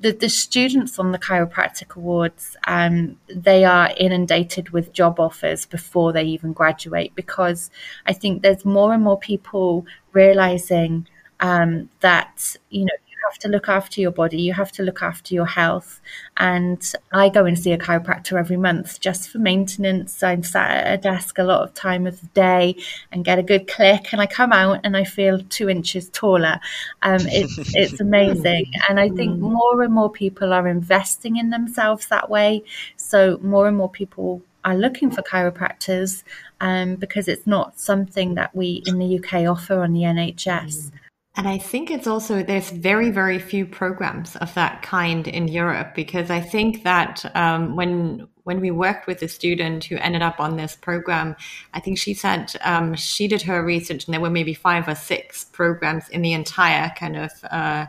[0.00, 6.12] The, the students on the chiropractic awards um, they are inundated with job offers before
[6.12, 7.68] they even graduate because
[8.06, 11.08] i think there's more and more people realizing
[11.40, 15.02] um, that you know you have to look after your body, you have to look
[15.02, 16.00] after your health.
[16.36, 16.80] And
[17.12, 20.22] I go and see a chiropractor every month just for maintenance.
[20.22, 22.76] I'm sat at a desk a lot of time of the day
[23.12, 26.60] and get a good click, and I come out and I feel two inches taller.
[27.02, 32.08] Um, it's it's amazing, and I think more and more people are investing in themselves
[32.08, 32.64] that way.
[32.96, 36.24] So more and more people are looking for chiropractors
[36.60, 40.90] um, because it's not something that we in the UK offer on the NHS.
[41.38, 45.94] And I think it's also, there's very, very few programs of that kind in Europe
[45.94, 50.40] because I think that um, when when we worked with a student who ended up
[50.40, 51.36] on this program,
[51.74, 54.94] I think she said um, she did her research and there were maybe five or
[54.94, 57.84] six programs in the entire kind of uh,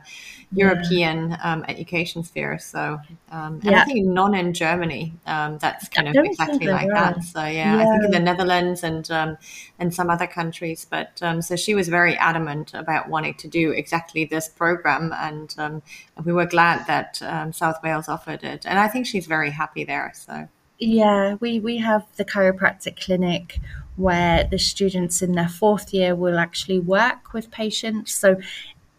[0.52, 2.60] European um, education sphere.
[2.60, 3.00] So,
[3.32, 3.84] um, and yeah.
[3.84, 5.14] I think none in Germany.
[5.26, 7.24] Um, that's kind of exactly like that.
[7.24, 9.38] So, yeah, yeah, I think in the Netherlands and um,
[9.80, 10.86] and some other countries.
[10.90, 15.56] But um, so she was very adamant about wanting to do exactly this program, and,
[15.58, 15.82] um,
[16.18, 17.16] and we were glad that
[17.56, 18.66] South Wales offered it.
[18.66, 20.12] And I think she's very happy there.
[20.14, 20.49] So.
[20.80, 23.60] Yeah, we, we have the chiropractic clinic
[23.98, 28.14] where the students in their fourth year will actually work with patients.
[28.14, 28.38] So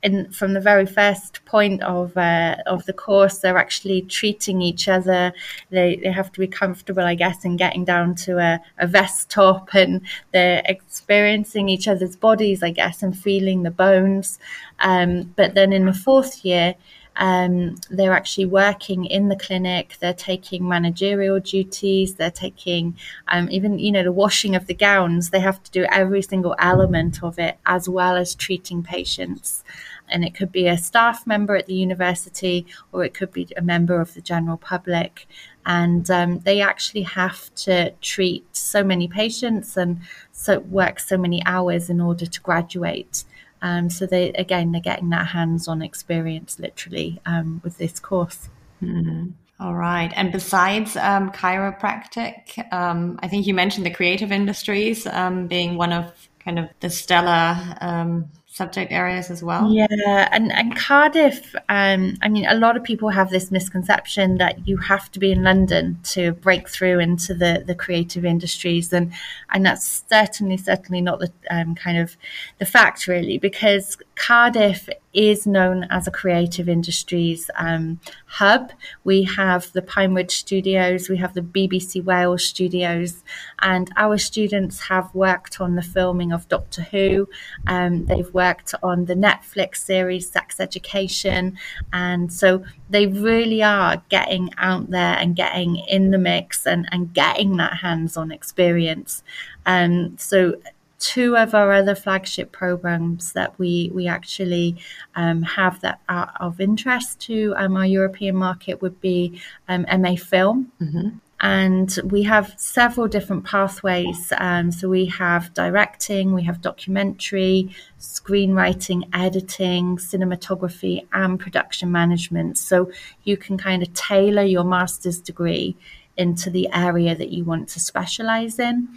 [0.02, 4.88] in, from the very first point of uh, of the course, they're actually treating each
[4.88, 5.32] other.
[5.70, 9.30] They they have to be comfortable, I guess, in getting down to a, a vest
[9.30, 14.38] top, and they're experiencing each other's bodies, I guess, and feeling the bones.
[14.78, 16.74] Um, but then in the fourth year,
[17.16, 19.96] um, they're actually working in the clinic.
[20.00, 22.14] They're taking managerial duties.
[22.14, 22.96] They're taking
[23.28, 25.30] um, even, you know, the washing of the gowns.
[25.30, 29.64] They have to do every single element of it as well as treating patients.
[30.08, 33.62] And it could be a staff member at the university or it could be a
[33.62, 35.26] member of the general public.
[35.66, 40.00] And um, they actually have to treat so many patients and
[40.32, 43.24] so work so many hours in order to graduate.
[43.62, 48.48] Um, so they again they're getting that hands-on experience literally um, with this course.
[48.82, 49.30] Mm-hmm.
[49.60, 50.10] All right.
[50.16, 55.92] And besides um, chiropractic, um, I think you mentioned the creative industries um, being one
[55.92, 59.72] of kind of the stellar um, subject areas as well.
[59.72, 61.54] Yeah, and and Cardiff.
[61.68, 65.30] Um, I mean, a lot of people have this misconception that you have to be
[65.32, 69.12] in London to break through into the the creative industries, and
[69.52, 72.16] and that's certainly certainly not the um, kind of
[72.58, 78.72] the fact really, because Cardiff is known as a creative industries um, hub.
[79.02, 83.24] We have the Pinewood Studios, we have the BBC Wales Studios,
[83.60, 87.28] and our students have worked on the filming of Doctor Who.
[87.66, 91.58] Um, they've worked on the Netflix series Sex Education,
[91.92, 97.12] and so they really are getting out there and getting in the mix and, and
[97.12, 99.22] getting that hands on experience.
[99.66, 100.54] Um, so
[101.00, 104.76] two of our other flagship programs that we we actually
[105.16, 110.14] um, have that are of interest to um, our European market would be um, MA
[110.14, 110.70] Film.
[110.80, 111.08] Mm-hmm.
[111.42, 114.30] And we have several different pathways.
[114.36, 122.58] Um, so we have directing, we have documentary, screenwriting, editing, cinematography, and production management.
[122.58, 122.92] So
[123.24, 125.78] you can kind of tailor your master's degree
[126.18, 128.88] into the area that you want to specialize in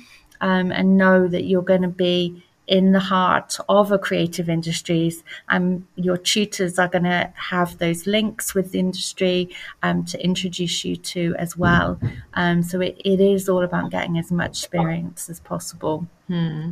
[0.43, 5.23] um, and know that you're going to be in the heart of a creative industries
[5.49, 9.49] and your tutors are going to have those links with the industry
[9.81, 11.99] um, to introduce you to as well
[12.35, 16.71] um, so it, it is all about getting as much experience as possible hmm.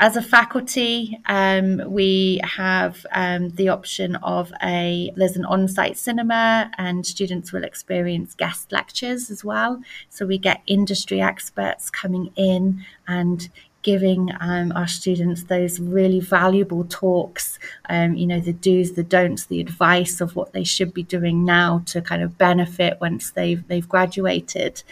[0.00, 6.70] As a faculty, um, we have um, the option of a there's an on-site cinema,
[6.78, 9.82] and students will experience guest lectures as well.
[10.08, 13.48] So we get industry experts coming in and
[13.82, 19.46] giving um, our students those really valuable talks, um, you know, the do's, the don'ts,
[19.46, 23.66] the advice of what they should be doing now to kind of benefit once they've
[23.68, 24.82] they've graduated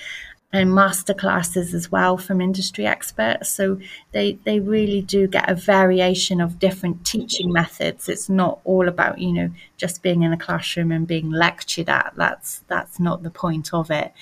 [0.53, 3.51] and master classes as well from industry experts.
[3.51, 3.81] So
[4.13, 8.09] they, they really do get a variation of different teaching methods.
[8.09, 12.15] It's not all about, you know, just being in a classroom and being lectured at.
[12.17, 14.13] That's that's not the point of it.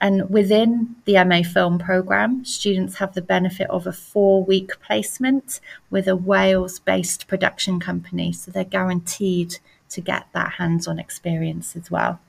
[0.00, 5.60] And within the MA film program, students have the benefit of a four week placement
[5.90, 8.32] with a Wales based production company.
[8.32, 9.58] So they're guaranteed
[9.90, 12.20] to get that hands on experience as well.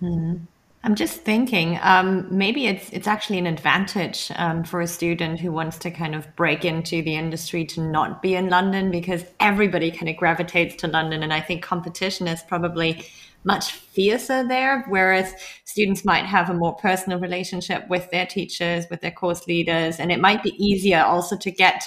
[0.00, 0.36] Hmm.
[0.84, 5.50] I'm just thinking, um, maybe it's it's actually an advantage um, for a student who
[5.50, 9.90] wants to kind of break into the industry to not be in London because everybody
[9.90, 13.02] kind of gravitates to London, and I think competition is probably
[13.44, 15.34] much fiercer there, whereas
[15.64, 20.10] students might have a more personal relationship with their teachers, with their course leaders, and
[20.10, 21.84] it might be easier also to get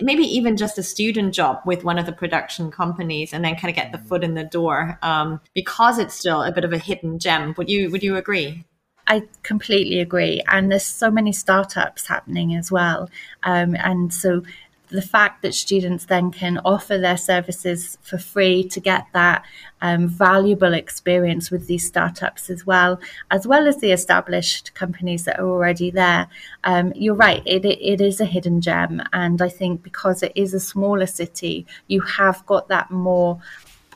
[0.00, 3.70] maybe even just a student job with one of the production companies and then kind
[3.70, 6.78] of get the foot in the door um, because it's still a bit of a
[6.78, 7.54] hidden gem.
[7.56, 8.64] Would you would you agree?
[9.10, 13.08] I completely agree, and there's so many startups happening as well,
[13.42, 14.42] um, and so
[14.90, 19.44] the fact that students then can offer their services for free to get that
[19.80, 22.98] um, valuable experience with these startups as well,
[23.30, 26.26] as well as the established companies that are already there.
[26.64, 29.02] Um, you're right, it, it is a hidden gem.
[29.12, 33.40] And I think because it is a smaller city, you have got that more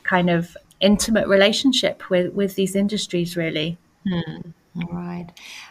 [0.03, 3.77] kind of intimate relationship with, with these industries, really.
[4.07, 4.51] Hmm.
[4.75, 5.27] All right.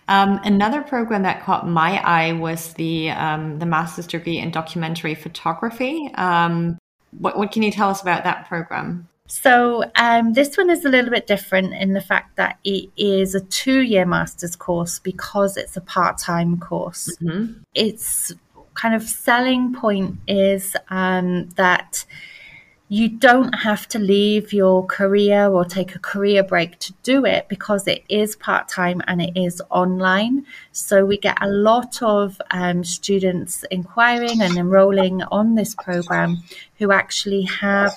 [0.08, 5.14] Um, another program that caught my eye was the um, the master's degree in documentary
[5.14, 6.10] photography.
[6.14, 6.78] Um,
[7.18, 9.08] what, what can you tell us about that program?
[9.26, 13.34] So um, this one is a little bit different in the fact that it is
[13.34, 17.16] a two-year master's course because it's a part-time course.
[17.20, 17.54] Mm-hmm.
[17.74, 18.32] Its
[18.74, 22.04] kind of selling point is um, that
[22.92, 27.48] you don't have to leave your career or take a career break to do it
[27.48, 30.44] because it is part time and it is online.
[30.72, 36.42] So we get a lot of um, students inquiring and enrolling on this program
[36.76, 37.96] who actually have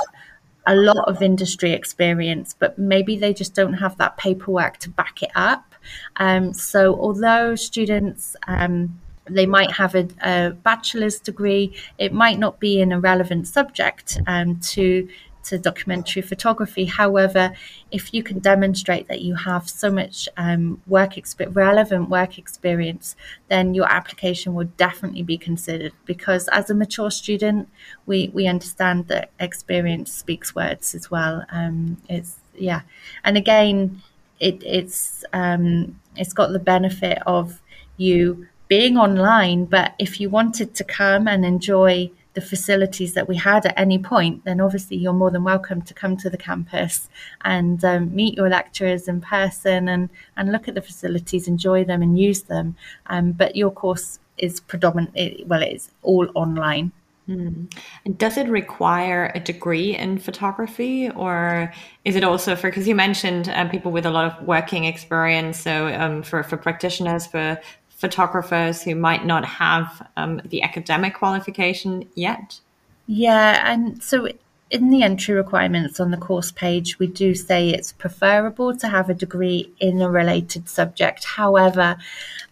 [0.66, 5.22] a lot of industry experience, but maybe they just don't have that paperwork to back
[5.22, 5.76] it up.
[6.16, 11.74] Um, so although students um, they might have a, a, bachelor's degree.
[11.98, 15.08] It might not be in a relevant subject um, to
[15.46, 16.86] to documentary photography.
[16.86, 17.54] However,
[17.92, 23.16] if you can demonstrate that you have so much um, work exp- relevant work experience,
[23.48, 25.94] then your application would definitely be considered.
[26.06, 27.70] Because as a mature student,
[28.06, 31.46] we we understand that experience speaks words as well.
[31.52, 32.82] Um, it's yeah,
[33.24, 34.02] and again,
[34.40, 37.62] it, it's um, it's got the benefit of
[37.98, 39.66] you being online.
[39.66, 43.98] But if you wanted to come and enjoy the facilities that we had at any
[43.98, 47.10] point, then obviously you're more than welcome to come to the campus
[47.44, 52.02] and um, meet your lecturers in person and, and look at the facilities, enjoy them
[52.02, 52.76] and use them.
[53.08, 56.92] Um, but your course is predominantly, well, it's all online.
[57.26, 57.66] Hmm.
[58.06, 62.70] And does it require a degree in photography, or is it also for?
[62.70, 66.56] Because you mentioned um, people with a lot of working experience, so um, for for
[66.56, 67.60] practitioners, for
[68.06, 72.60] photographers who might not have um, the academic qualification yet?
[73.08, 74.28] Yeah, and so
[74.70, 79.10] in the entry requirements on the course page, we do say it's preferable to have
[79.10, 81.24] a degree in a related subject.
[81.24, 81.98] However,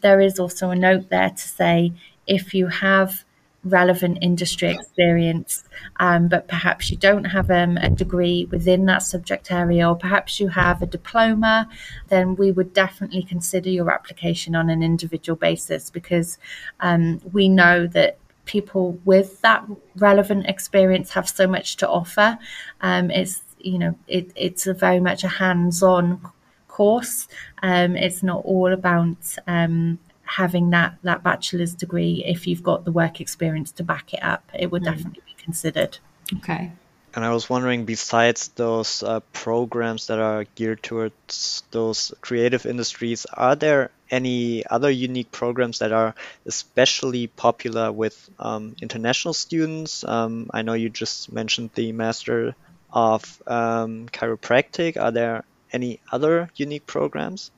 [0.02, 1.94] there is also a note there to say
[2.26, 3.24] if you have
[3.64, 5.64] relevant industry experience,
[5.98, 10.40] um, but perhaps you don't have um, a degree within that subject area, or perhaps
[10.40, 11.70] you have a diploma,
[12.10, 16.38] then we would definitely consider your application on an individual basis because
[16.82, 22.38] um, we know that people with that relevant experience have so much to offer.
[22.82, 26.20] Um, it's you know it, it's very much a hands-on
[26.68, 27.28] course.
[27.62, 30.00] Um, it's not all about um,
[30.38, 34.44] having that that bachelor's degree if you've got the work experience to back it up
[34.54, 34.86] it would mm.
[34.86, 35.98] definitely be considered
[36.36, 36.72] okay
[37.16, 43.28] and I was wondering, besides those uh, programs that are geared towards those creative industries,
[43.32, 46.16] are there any other unique programs that are
[46.48, 50.04] especially popular with um, international students?
[50.04, 52.56] Um, I know you just mentioned the Master
[52.92, 54.98] of um, Chiropractic.
[55.00, 57.52] Are there any other unique programs?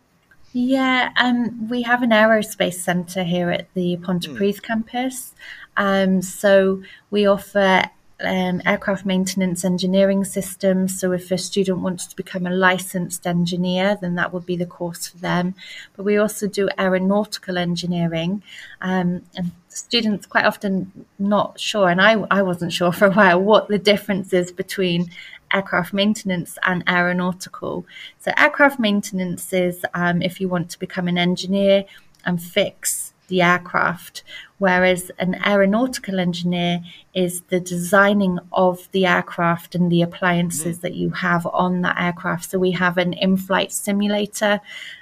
[0.57, 4.61] Yeah, um, we have an aerospace centre here at the Pontypridd mm.
[4.61, 5.33] campus,
[5.75, 6.81] Um, so
[7.11, 7.83] we offer
[8.21, 10.97] um, aircraft maintenance engineering systems.
[10.97, 14.65] So if a student wants to become a licensed engineer, then that would be the
[14.65, 15.55] course for them.
[15.97, 18.41] But we also do aeronautical engineering,
[18.79, 23.41] um, and students quite often not sure, and I, I wasn't sure for a while
[23.41, 25.11] what the difference is between
[25.55, 27.85] aircraft maintenance and aeronautical.
[28.19, 31.85] So aircraft maintenance is um, if you want to become an engineer
[32.25, 34.23] and fix the aircraft,
[34.59, 36.81] whereas an aeronautical engineer
[37.13, 40.81] is the designing of the aircraft and the appliances mm.
[40.81, 42.51] that you have on that aircraft.
[42.51, 44.61] So we have an in flight simulator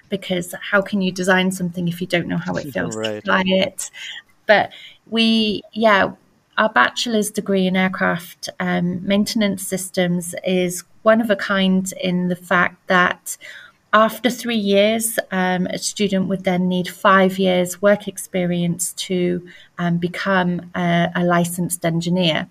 [0.10, 3.16] because how can you design something if you don't know how it feels right.
[3.16, 3.92] to fly it?
[4.46, 4.72] But
[5.08, 6.14] we, yeah,
[6.58, 12.36] our bachelor's degree in aircraft um, maintenance systems is one of a kind in the
[12.36, 13.38] fact that
[13.94, 19.98] after three years, um, a student would then need five years work experience to um,
[19.98, 22.50] become a, a, licensed engineer.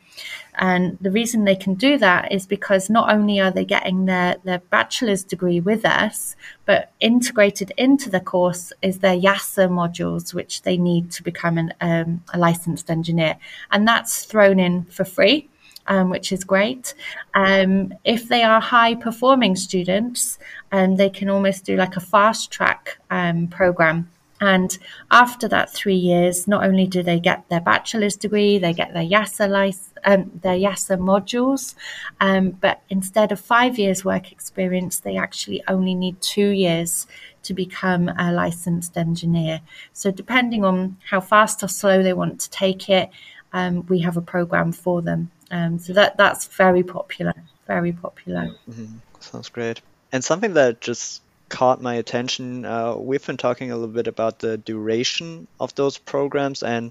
[0.55, 4.37] And the reason they can do that is because not only are they getting their,
[4.45, 10.63] their bachelor's degree with us, but integrated into the course is their EASA modules, which
[10.63, 13.37] they need to become an, um, a licensed engineer.
[13.73, 15.49] And that's thrown in for free
[15.87, 16.95] um, which is great.
[17.35, 20.39] Um, if they are high performing students,
[20.71, 24.09] um, they can almost do like a fast track um, program.
[24.41, 24.77] And
[25.13, 29.05] after that three years, not only do they get their bachelor's degree, they get their
[29.05, 31.77] EASA license, um, their EASA modules,
[32.21, 37.07] um, but instead of five years work experience, they actually only need two years
[37.45, 39.61] to become a licensed engineer.
[39.93, 43.11] So depending on how fast or slow they want to take it,
[43.53, 45.31] um, we have a program for them.
[45.53, 47.35] Um, so that that's very popular,
[47.67, 48.57] very popular.
[48.69, 48.97] Mm-hmm.
[49.21, 49.83] Sounds great.
[50.11, 54.39] And something that just caught my attention, uh, we've been talking a little bit about
[54.39, 56.91] the duration of those programs, and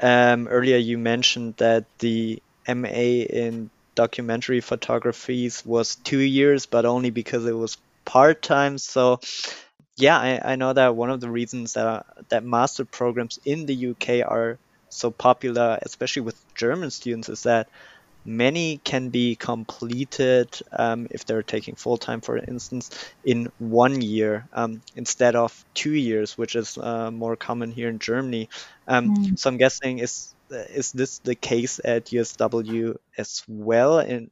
[0.00, 7.08] um, earlier you mentioned that the MA in documentary photography was two years, but only
[7.08, 8.76] because it was part time.
[8.76, 9.20] So
[9.96, 13.88] yeah, I, I know that one of the reasons that that master programs in the
[13.88, 14.58] UK are
[14.96, 17.68] so popular, especially with German students, is that
[18.26, 22.90] many can be completed um, if they're taking full time, for instance,
[23.24, 27.98] in one year um, instead of two years, which is uh, more common here in
[27.98, 28.48] Germany.
[28.88, 29.38] Um, mm.
[29.38, 34.28] So I'm guessing is is this the case at USW as well, in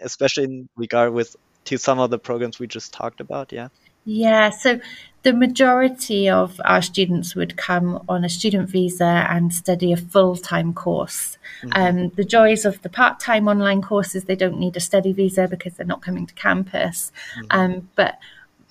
[0.00, 1.36] especially in regard with
[1.66, 3.52] to some of the programs we just talked about?
[3.52, 3.68] Yeah.
[4.12, 4.80] Yeah, so
[5.22, 10.34] the majority of our students would come on a student visa and study a full
[10.34, 11.38] time course.
[11.62, 11.70] Mm-hmm.
[11.80, 15.46] Um, the joys of the part time online courses, they don't need a study visa
[15.46, 17.12] because they're not coming to campus.
[17.38, 17.46] Mm-hmm.
[17.50, 18.18] Um, but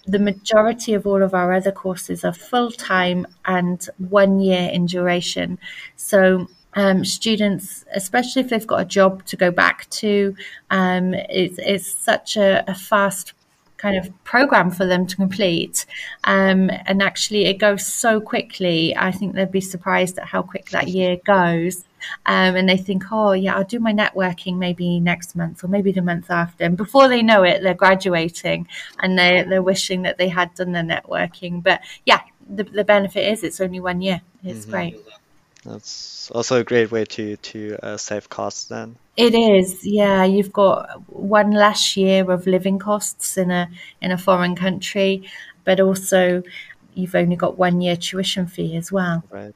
[0.05, 4.87] the majority of all of our other courses are full time and one year in
[4.87, 5.57] duration.
[5.95, 10.35] So um, students, especially if they've got a job to go back to,
[10.69, 13.33] um, it's, it's such a, a fast
[13.79, 15.85] kind of program for them to complete.
[16.25, 18.95] Um, and actually, it goes so quickly.
[18.95, 21.85] I think they'd be surprised at how quick that year goes.
[22.25, 25.91] Um, and they think, oh, yeah, I'll do my networking maybe next month or maybe
[25.91, 26.63] the month after.
[26.63, 28.67] And before they know it, they're graduating
[28.99, 31.63] and they, they're wishing that they had done their networking.
[31.63, 34.21] But yeah, the, the benefit is it's only one year.
[34.43, 34.71] It's mm-hmm.
[34.71, 35.05] great.
[35.69, 38.95] That's also a great way to to uh, save costs then.
[39.15, 40.23] It is, yeah.
[40.23, 43.69] You've got one less year of living costs in a
[44.01, 45.29] in a foreign country,
[45.65, 46.41] but also
[46.95, 49.23] you've only got one year tuition fee as well.
[49.29, 49.53] Right.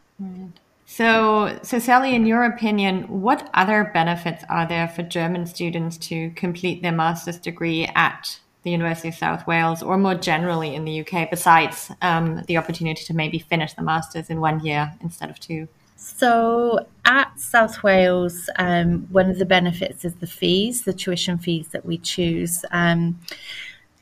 [0.86, 6.30] So, so Sally, in your opinion, what other benefits are there for German students to
[6.32, 11.02] complete their master's degree at the University of South Wales, or more generally in the
[11.02, 15.40] UK, besides um, the opportunity to maybe finish the master's in one year instead of
[15.40, 15.68] two?
[16.04, 21.70] So at South Wales, um, one of the benefits is the fees, the tuition fees
[21.70, 22.66] that we choose.
[22.72, 23.22] Um,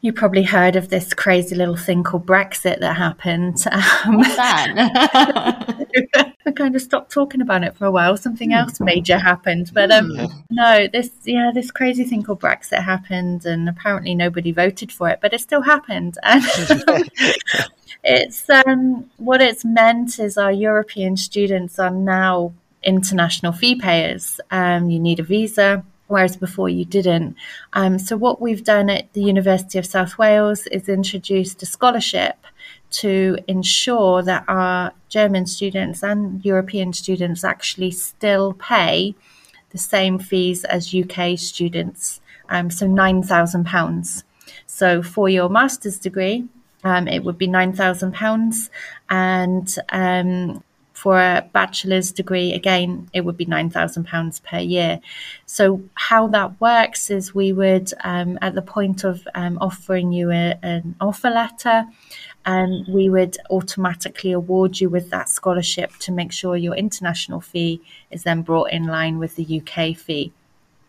[0.01, 3.63] you probably heard of this crazy little thing called Brexit that happened.
[3.71, 6.33] Um, What's that?
[6.47, 8.17] I kind of stopped talking about it for a while.
[8.17, 10.11] Something else major happened, but um,
[10.49, 15.19] no, this yeah, this crazy thing called Brexit happened, and apparently nobody voted for it,
[15.21, 16.17] but it still happened.
[16.23, 16.43] And
[18.03, 24.39] it's um, what it's meant is our European students are now international fee payers.
[24.49, 27.35] Um, you need a visa, whereas before you didn't.
[27.73, 32.37] Um, so what we've done at the University of South Wales is introduced a scholarship
[32.91, 39.15] to ensure that our German students and European students actually still pay
[39.69, 42.19] the same fees as UK students.
[42.49, 44.23] Um, so £9,000.
[44.67, 46.49] So for your master's degree,
[46.83, 48.69] um, it would be £9,000.
[49.09, 50.63] And um,
[50.93, 54.99] For a bachelor's degree, again, it would be £9,000 per year.
[55.45, 60.29] So, how that works is we would, um, at the point of um, offering you
[60.31, 61.85] a, an offer letter,
[62.45, 67.81] um, we would automatically award you with that scholarship to make sure your international fee
[68.09, 70.31] is then brought in line with the UK fee.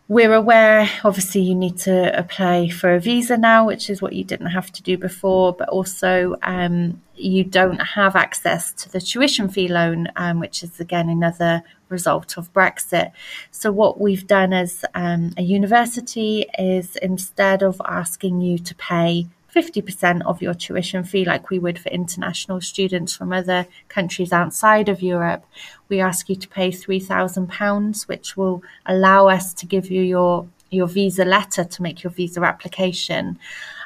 [0.09, 4.25] We're aware, obviously, you need to apply for a visa now, which is what you
[4.25, 9.47] didn't have to do before, but also um, you don't have access to the tuition
[9.47, 13.13] fee loan, um, which is again another result of Brexit.
[13.51, 19.27] So, what we've done as um, a university is instead of asking you to pay
[19.53, 24.89] 50% of your tuition fee, like we would for international students from other countries outside
[24.89, 25.45] of Europe,
[25.89, 30.87] we ask you to pay £3,000, which will allow us to give you your, your
[30.87, 33.37] visa letter to make your visa application.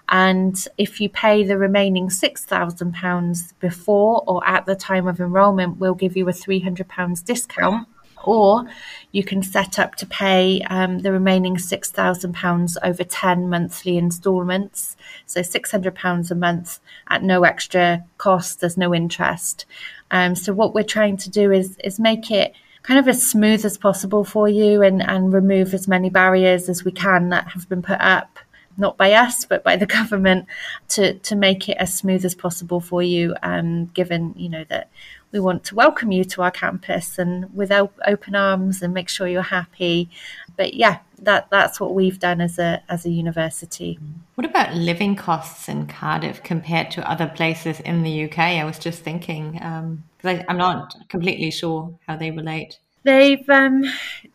[0.10, 5.96] And if you pay the remaining £6,000 before or at the time of enrolment, we'll
[5.96, 7.88] give you a £300 discount
[8.28, 8.66] or
[9.12, 14.98] you can set up to pay um, the remaining £6,000 over 10 monthly instalments.
[15.26, 19.66] So £600 a month at no extra cost, there's no interest.
[20.12, 22.54] Um, so, what we're trying to do is, is make it
[22.84, 26.86] kind of as smooth as possible for you and, and remove as many barriers as
[26.86, 28.40] we can that have been put up
[28.78, 30.46] not by us but by the government
[30.88, 34.90] to to make it as smooth as possible for you um, given you know that
[35.32, 39.28] we want to welcome you to our campus and with open arms and make sure
[39.28, 40.10] you're happy.
[40.56, 44.00] But yeah, that that's what we've done as a as a university.
[44.36, 48.40] What about living costs in Cardiff compared to other places in the UK?
[48.40, 52.80] I was just thinking because um, I'm not completely sure how they relate.
[53.04, 53.84] They've um,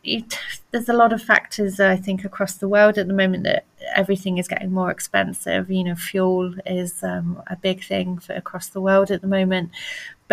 [0.03, 0.37] it,
[0.71, 3.65] there's a lot of factors I think across the world at the moment that
[3.95, 5.69] everything is getting more expensive.
[5.69, 9.71] You know, fuel is um, a big thing for across the world at the moment.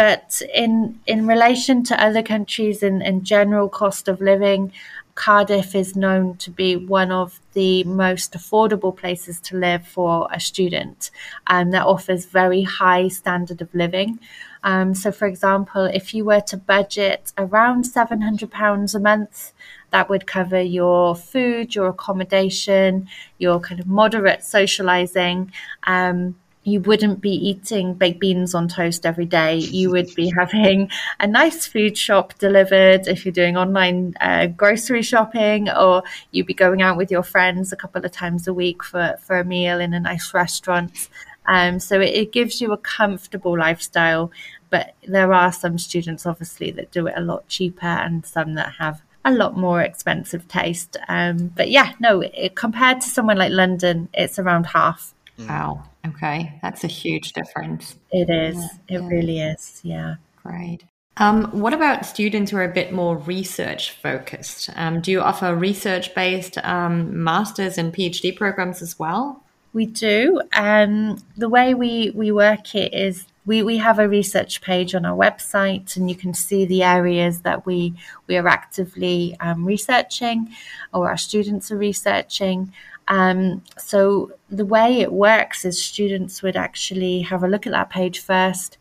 [0.00, 4.72] But in in relation to other countries and general cost of living,
[5.14, 10.40] Cardiff is known to be one of the most affordable places to live for a
[10.40, 11.10] student
[11.46, 14.18] and that offers very high standard of living.
[14.62, 19.52] Um, so, for example, if you were to budget around £700 a month,
[19.90, 25.52] that would cover your food, your accommodation, your kind of moderate socializing.
[25.82, 29.56] Um, you wouldn't be eating baked beans on toast every day.
[29.56, 35.02] You would be having a nice food shop delivered if you're doing online uh, grocery
[35.02, 38.84] shopping, or you'd be going out with your friends a couple of times a week
[38.84, 41.08] for, for a meal in a nice restaurant.
[41.46, 44.30] Um, so it, it gives you a comfortable lifestyle.
[44.68, 48.74] But there are some students, obviously, that do it a lot cheaper and some that
[48.78, 50.96] have a lot more expensive taste.
[51.08, 55.14] Um, but yeah, no, it, compared to somewhere like London, it's around half.
[55.48, 55.84] Wow.
[56.06, 56.58] Okay.
[56.62, 57.96] That's a huge difference.
[58.10, 58.56] It is.
[58.56, 59.08] Yeah, it yeah.
[59.08, 59.80] really is.
[59.82, 60.14] Yeah.
[60.42, 60.84] Great.
[61.16, 64.70] Um, what about students who are a bit more research focused?
[64.76, 69.42] Um, do you offer research based um, master's and PhD programs as well?
[69.72, 70.40] We do.
[70.54, 75.04] Um, the way we, we work it is we, we have a research page on
[75.04, 77.92] our website and you can see the areas that we,
[78.28, 80.48] we are actively um, researching
[80.94, 82.72] or our students are researching.
[83.08, 87.90] Um, so the way it works is students would actually have a look at that
[87.90, 88.78] page first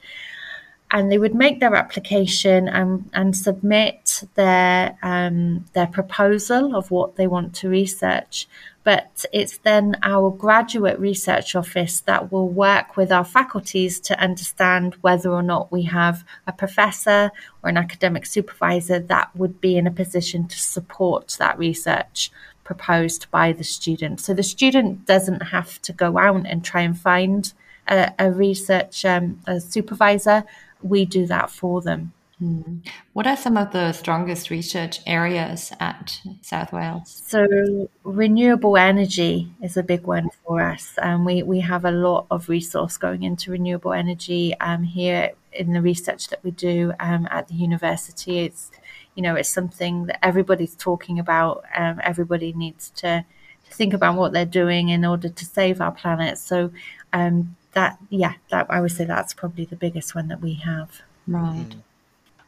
[0.92, 7.16] and they would make their application and, and submit their um, their proposal of what
[7.16, 8.48] they want to research.
[8.84, 14.96] But it's then our graduate research office that will work with our faculties to understand
[15.02, 19.86] whether or not we have a professor or an academic supervisor that would be in
[19.86, 22.32] a position to support that research
[22.64, 24.22] proposed by the student.
[24.22, 27.52] So the student doesn't have to go out and try and find
[27.88, 30.44] a, a research um, a supervisor.
[30.82, 32.14] We do that for them.
[32.40, 32.78] Hmm.
[33.14, 37.22] What are some of the strongest research areas at South Wales?
[37.28, 40.94] So, renewable energy is a big one for us.
[41.02, 45.74] Um, we, we have a lot of resource going into renewable energy um, here in
[45.74, 48.40] the research that we do um, at the university.
[48.40, 48.72] It's
[49.20, 51.66] you know, it's something that everybody's talking about.
[51.76, 53.26] Um, everybody needs to,
[53.66, 56.38] to think about what they're doing in order to save our planet.
[56.38, 56.72] So
[57.12, 61.02] um, that, yeah, that I would say that's probably the biggest one that we have.
[61.28, 61.68] Right.
[61.70, 61.82] Mm.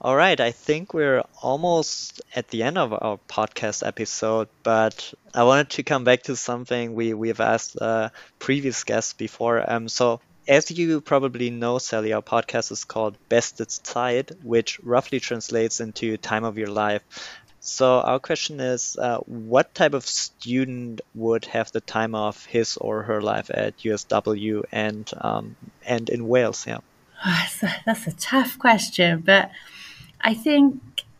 [0.03, 5.43] All right, I think we're almost at the end of our podcast episode, but I
[5.43, 9.63] wanted to come back to something we we've asked uh, previous guests before.
[9.71, 15.19] Um, so as you probably know, Sally, our podcast is called Beste Zeit, which roughly
[15.19, 17.03] translates into time of your life.
[17.59, 22.75] So our question is, uh, what type of student would have the time of his
[22.77, 26.65] or her life at USW and um, and in Wales?
[26.65, 26.79] Yeah,
[27.23, 29.51] oh, that's, a, that's a tough question, but
[30.21, 30.79] I think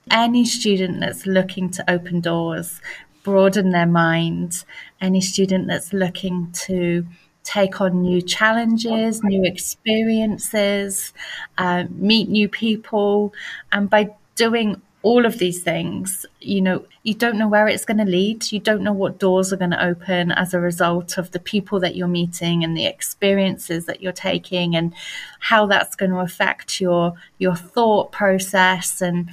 [0.10, 2.82] any student that's looking to open doors,
[3.24, 4.64] broaden their mind,
[5.00, 7.06] any student that's looking to
[7.44, 11.14] take on new challenges, new experiences,
[11.58, 13.34] uh, meet new people,
[13.72, 17.98] and by doing all of these things, you know, you don't know where it's going
[17.98, 18.52] to lead.
[18.52, 21.80] You don't know what doors are going to open as a result of the people
[21.80, 24.94] that you're meeting and the experiences that you're taking and
[25.40, 29.32] how that's going to affect your your thought process and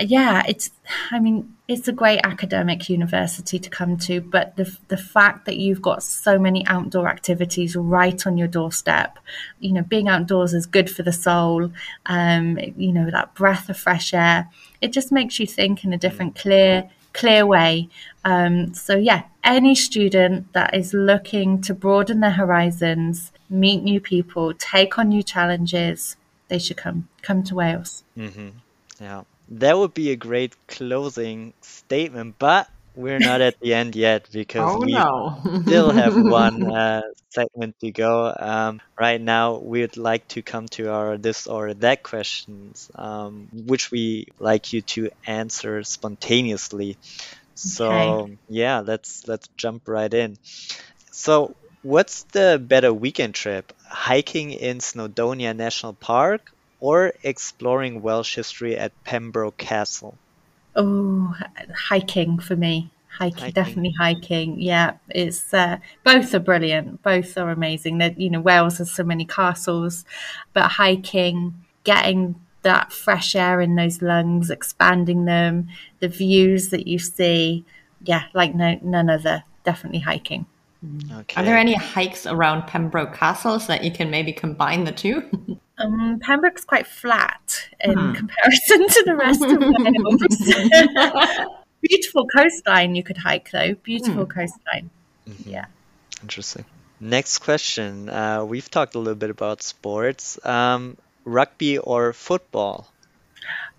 [0.00, 0.70] yeah, it's,
[1.10, 5.56] I mean, it's a great academic university to come to, but the, the fact that
[5.56, 9.18] you've got so many outdoor activities right on your doorstep,
[9.60, 11.70] you know, being outdoors is good for the soul,
[12.06, 15.98] um, you know, that breath of fresh air, it just makes you think in a
[15.98, 17.88] different, clear, clear way.
[18.24, 24.52] Um, so, yeah, any student that is looking to broaden their horizons, meet new people,
[24.54, 26.16] take on new challenges,
[26.48, 28.04] they should come come to Wales.
[28.18, 28.48] Mm-hmm.
[29.00, 29.22] Yeah.
[29.48, 34.76] That would be a great closing statement, but we're not at the end yet because
[34.76, 35.40] Oh we no.
[35.66, 38.34] still have one uh, segment to go.
[38.38, 43.90] Um, right now, we'd like to come to our this or that questions, um, which
[43.90, 46.98] we like you to answer spontaneously.
[47.54, 48.38] So Okay.
[48.48, 50.36] yeah, let's let's jump right in.
[51.12, 53.72] So, what's the better weekend trip?
[53.88, 56.50] Hiking in Snowdonia National Park
[56.84, 60.14] or exploring Welsh history at Pembroke Castle?
[60.76, 61.34] Oh,
[61.88, 62.90] hiking for me.
[63.08, 63.52] Hiking, Hiking.
[63.54, 64.60] definitely hiking.
[64.60, 67.02] Yeah, it's uh, both are brilliant.
[67.02, 67.98] Both are amazing.
[67.98, 70.04] That you know, Wales has so many castles,
[70.52, 71.54] but hiking,
[71.84, 75.68] getting that fresh air in those lungs, expanding them,
[76.00, 77.64] the views that you see,
[78.02, 79.44] yeah, like no none other.
[79.64, 80.44] Definitely hiking.
[81.12, 81.40] Okay.
[81.40, 85.22] Are there any hikes around Pembroke Castle so that you can maybe combine the two?
[85.76, 91.48] Um, Pembroke's quite flat in comparison to the rest of Wales.
[91.80, 93.74] Beautiful coastline you could hike though.
[93.82, 94.90] Beautiful coastline.
[95.44, 95.64] Yeah.
[96.22, 96.64] Interesting.
[97.00, 98.08] Next question.
[98.08, 100.38] Uh, we've talked a little bit about sports.
[100.46, 102.88] Um, rugby or football?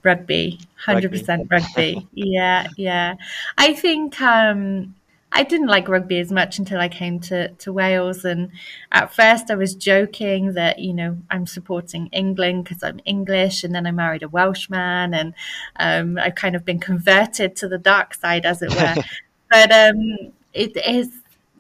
[0.04, 2.06] Rugby, hundred percent rugby.
[2.14, 3.16] yeah, yeah.
[3.58, 4.94] I think um,
[5.32, 8.52] I didn't like rugby as much until I came to to Wales, and
[8.92, 13.76] at first I was joking that you know I'm supporting England because I'm English, and
[13.76, 15.34] then I married a Welshman, and
[15.78, 19.04] um, I've kind of been converted to the dark side, as it were.
[19.52, 21.10] but um, it is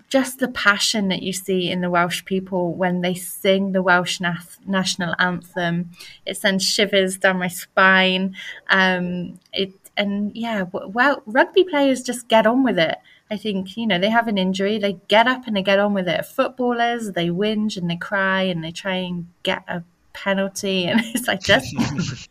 [0.07, 4.21] just the passion that you see in the Welsh people when they sing the Welsh
[4.21, 5.91] na- national anthem.
[6.25, 8.35] It sends shivers down my spine.
[8.69, 12.97] Um, it and yeah, well, rugby players just get on with it.
[13.29, 15.93] I think you know they have an injury, they get up and they get on
[15.93, 16.25] with it.
[16.25, 21.27] Footballers, they whinge and they cry and they try and get a penalty, and it's
[21.27, 21.75] like just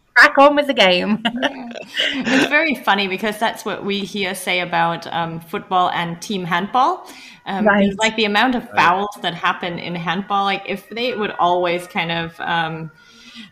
[0.14, 1.20] crack on with the game.
[1.24, 7.08] it's very funny because that's what we here say about um, football and team handball.
[7.46, 7.92] Um, Right.
[7.98, 12.10] Like the amount of fouls that happen in handball, like if they would always kind
[12.10, 12.90] of um,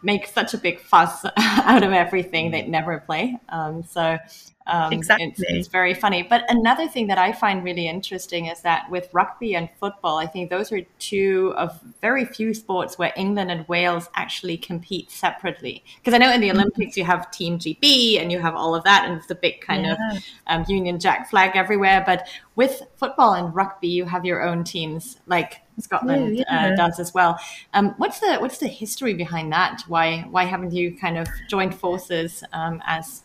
[0.03, 3.39] make such a big fuss out of everything, they'd never play.
[3.49, 4.19] Um, so
[4.67, 5.27] um, Exactly.
[5.29, 6.23] it's, it's very funny.
[6.23, 10.27] But another thing that I find really interesting is that with rugby and football, I
[10.27, 15.85] think those are two of very few sports where England and Wales actually compete separately.
[15.99, 18.85] Because I know in the Olympics you have Team GB and you have all of
[18.85, 19.93] that, and it's the big kind Yeah.
[20.17, 22.03] of um, Union Jack flag everywhere.
[22.07, 26.73] But with football and rugby, you have your own teams, like Scotland Oh, yeah.
[26.73, 27.39] uh, does as well.
[27.73, 29.83] Um, what's the what's the history behind that?
[29.89, 33.23] Why why haven't you kind of joined forces um, as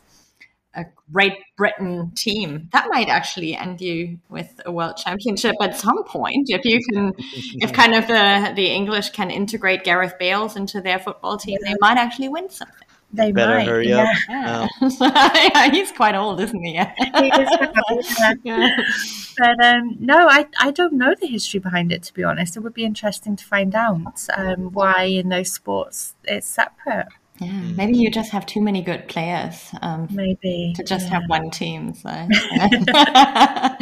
[0.78, 2.70] a Great Britain team?
[2.72, 7.14] That might actually end you with a world championship at some point if you can,
[7.64, 11.76] if kind of the the English can integrate Gareth Bales into their football team, they
[11.82, 12.88] might actually win something.
[13.14, 14.04] they Better might, hurry yeah.
[14.04, 14.18] up.
[14.30, 14.68] Yeah.
[15.00, 15.50] Yeah.
[15.54, 16.74] Yeah, he's quite old, isn't he?
[16.74, 17.50] He is,
[18.20, 18.34] yeah.
[18.44, 18.78] Yeah.
[19.38, 22.58] But um, no, I, I don't know the history behind it, to be honest.
[22.58, 27.08] It would be interesting to find out um, why in those sports it's separate.
[27.40, 30.74] Yeah, maybe you just have too many good players um, Maybe.
[30.76, 31.14] to just yeah.
[31.14, 31.94] have one team.
[31.94, 33.76] So I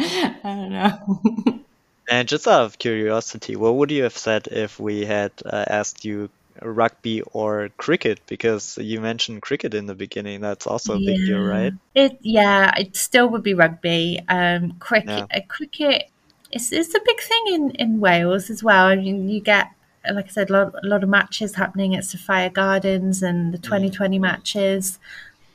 [0.44, 1.62] don't know.
[2.08, 6.04] And just out of curiosity, what would you have said if we had uh, asked
[6.04, 6.30] you
[6.62, 8.20] rugby or cricket?
[8.26, 10.40] Because you mentioned cricket in the beginning.
[10.40, 11.72] That's also a big deal, right?
[11.94, 14.20] It yeah, it still would be rugby.
[14.28, 15.38] Um, cricket, Yeah.
[15.38, 16.10] uh, cricket,
[16.52, 18.86] it's it's a big thing in in Wales as well.
[18.86, 19.70] I mean, you get
[20.12, 23.58] like I said, a lot, a lot of matches happening at Sophia Gardens and the
[23.58, 24.98] 2020 matches,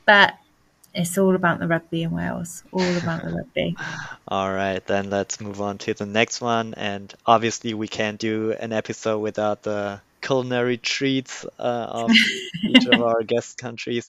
[0.06, 0.34] but
[0.94, 2.62] it's all about the rugby in Wales.
[2.72, 3.76] All about the rugby.
[4.28, 6.74] All right, then let's move on to the next one.
[6.74, 12.10] And obviously, we can't do an episode without the culinary treats uh, of
[12.64, 14.08] each of our guest countries.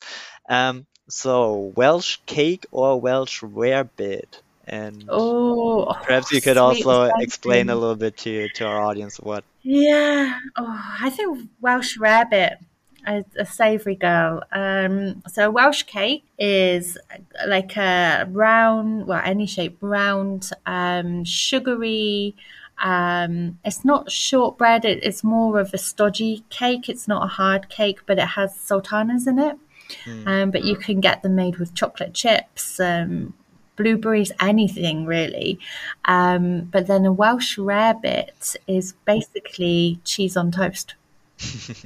[0.50, 4.40] Um, so Welsh cake or Welsh rarebit?
[4.66, 9.18] And Oh, perhaps you oh, could also explain a little bit to to our audience
[9.20, 9.46] what.
[9.62, 10.40] Yeah.
[10.58, 12.58] Oh, I think Welsh rabbit.
[13.06, 14.44] A, a savoury girl.
[14.54, 16.98] Um, so Welsh cake is
[17.46, 22.34] like a round, well, any shape, round, um, sugary.
[22.82, 24.86] Um, it's not shortbread.
[24.86, 26.88] It, it's more of a stodgy cake.
[26.88, 29.58] It's not a hard cake, but it has sultanas in it.
[30.06, 33.34] Mm, Um, but you can get them made with chocolate chips, um,
[33.76, 35.60] blueberries, anything really.
[36.06, 40.96] Um, but then a Welsh rarebit is basically cheese on toast.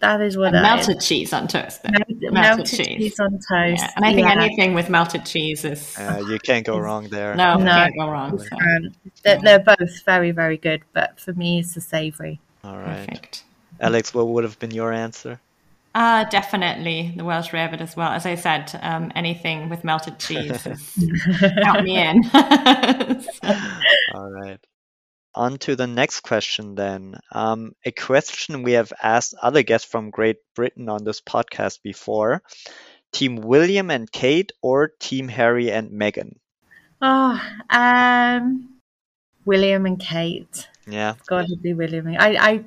[0.00, 0.88] That is what And that is.
[0.88, 1.82] melted cheese on toast.
[1.82, 1.92] Then.
[1.92, 2.86] Melted, melted cheese.
[2.86, 3.80] cheese on toast.
[3.82, 3.90] Yeah.
[3.96, 4.42] And I think Yeah.
[4.42, 7.34] anything with melted cheese is uh, you can't go wrong there.
[7.36, 7.64] no, No.
[7.70, 8.38] can't go wrong.
[8.38, 8.56] So.
[8.56, 12.40] Um, they're, they're both very, very good, but for me, it's the savoury.
[12.64, 13.44] All right, Perfect.
[13.80, 15.40] Alex, what would have been your answer?
[15.94, 18.10] Uh, definitely the Welsh rabbit as well.
[18.10, 20.66] As I said, um, anything with melted cheese
[21.62, 22.24] count me in.
[22.24, 22.40] So-
[24.14, 24.58] All right.
[25.36, 27.18] On to the next question then.
[27.32, 32.42] Um, a question we have asked other guests from Great Britain on this podcast before.
[33.12, 36.36] Team William and Kate or Team Harry and Meghan?
[37.00, 37.40] Oh,
[37.70, 38.80] um,
[39.44, 40.68] William and Kate.
[40.86, 41.14] Yeah.
[41.26, 42.06] God, it'd be William.
[42.08, 42.64] I, I,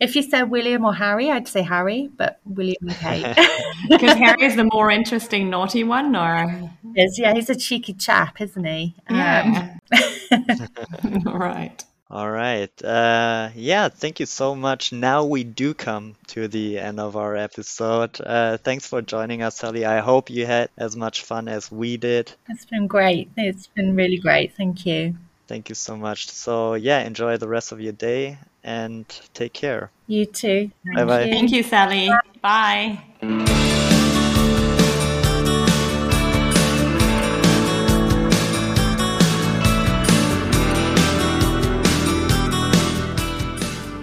[0.00, 3.48] if you said William or Harry, I'd say Harry, but William and Kate.
[3.88, 8.40] Because Harry is the more interesting naughty one, or is yeah, he's a cheeky chap,
[8.40, 8.94] isn't he?
[9.10, 11.82] yeah, Um, right.
[12.10, 12.70] All right.
[12.82, 14.92] Uh, yeah, thank you so much.
[14.92, 18.20] Now we do come to the end of our episode.
[18.20, 19.84] Uh, thanks for joining us, Sally.
[19.86, 22.32] I hope you had as much fun as we did.
[22.48, 23.30] it's been great.
[23.36, 24.56] It's been really great.
[24.56, 25.14] Thank you.
[25.50, 26.28] Thank you so much.
[26.30, 29.90] So, yeah, enjoy the rest of your day and take care.
[30.06, 30.70] You too.
[30.84, 31.24] Thank Bye-bye.
[31.24, 31.32] you.
[31.32, 32.08] Thank you, Sally.
[32.40, 33.00] Bye.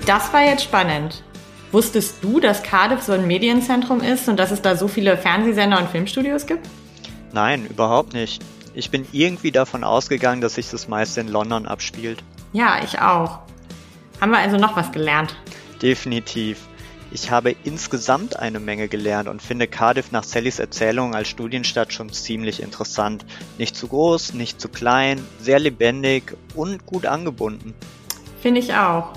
[0.05, 1.23] Das war jetzt spannend.
[1.71, 5.79] Wusstest du, dass Cardiff so ein Medienzentrum ist und dass es da so viele Fernsehsender
[5.79, 6.67] und Filmstudios gibt?
[7.31, 8.43] Nein, überhaupt nicht.
[8.77, 12.23] Ich bin irgendwie davon ausgegangen, dass sich das meiste in London abspielt.
[12.53, 13.39] Ja, ich auch.
[14.21, 15.35] Haben wir also noch was gelernt?
[15.81, 16.59] Definitiv.
[17.09, 22.13] Ich habe insgesamt eine Menge gelernt und finde Cardiff nach Sallys Erzählung als Studienstadt schon
[22.13, 23.25] ziemlich interessant.
[23.57, 27.73] Nicht zu groß, nicht zu klein, sehr lebendig und gut angebunden.
[28.43, 29.13] Finde ich auch.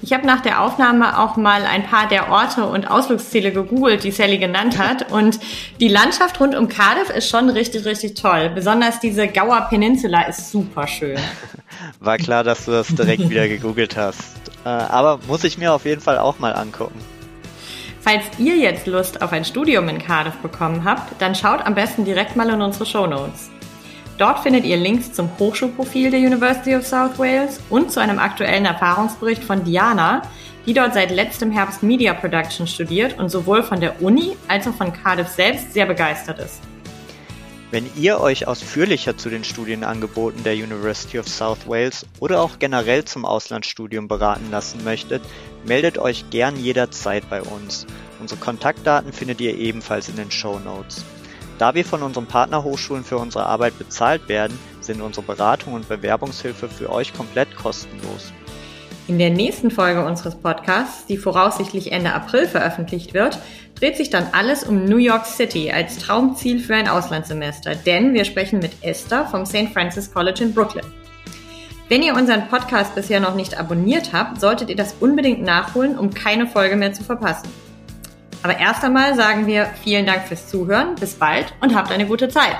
[0.00, 4.12] Ich habe nach der Aufnahme auch mal ein paar der Orte und Ausflugsziele gegoogelt, die
[4.12, 5.10] Sally genannt hat.
[5.10, 5.40] Und
[5.80, 8.50] die Landschaft rund um Cardiff ist schon richtig, richtig toll.
[8.54, 11.18] Besonders diese Gower Peninsula ist super schön.
[12.00, 14.36] War klar, dass du das direkt wieder gegoogelt hast.
[14.64, 17.00] Äh, aber muss ich mir auf jeden Fall auch mal angucken.
[18.00, 22.04] Falls ihr jetzt Lust auf ein Studium in Cardiff bekommen habt, dann schaut am besten
[22.04, 23.50] direkt mal in unsere Shownotes.
[24.18, 28.64] Dort findet ihr Links zum Hochschulprofil der University of South Wales und zu einem aktuellen
[28.64, 30.22] Erfahrungsbericht von Diana,
[30.66, 34.74] die dort seit letztem Herbst Media Production studiert und sowohl von der Uni als auch
[34.74, 36.60] von Cardiff selbst sehr begeistert ist.
[37.70, 43.04] Wenn ihr euch ausführlicher zu den Studienangeboten der University of South Wales oder auch generell
[43.04, 45.22] zum Auslandsstudium beraten lassen möchtet,
[45.64, 47.86] meldet euch gern jederzeit bei uns.
[48.18, 51.04] Unsere Kontaktdaten findet ihr ebenfalls in den Show Notes.
[51.58, 56.68] Da wir von unseren Partnerhochschulen für unsere Arbeit bezahlt werden, sind unsere Beratung und Bewerbungshilfe
[56.68, 58.32] für euch komplett kostenlos.
[59.08, 63.38] In der nächsten Folge unseres Podcasts, die voraussichtlich Ende April veröffentlicht wird,
[63.74, 68.24] dreht sich dann alles um New York City als Traumziel für ein Auslandssemester, denn wir
[68.24, 69.70] sprechen mit Esther vom St.
[69.72, 70.84] Francis College in Brooklyn.
[71.88, 76.12] Wenn ihr unseren Podcast bisher noch nicht abonniert habt, solltet ihr das unbedingt nachholen, um
[76.12, 77.48] keine Folge mehr zu verpassen.
[78.42, 82.28] Aber erst einmal sagen wir vielen Dank fürs Zuhören, bis bald und habt eine gute
[82.28, 82.56] Zeit.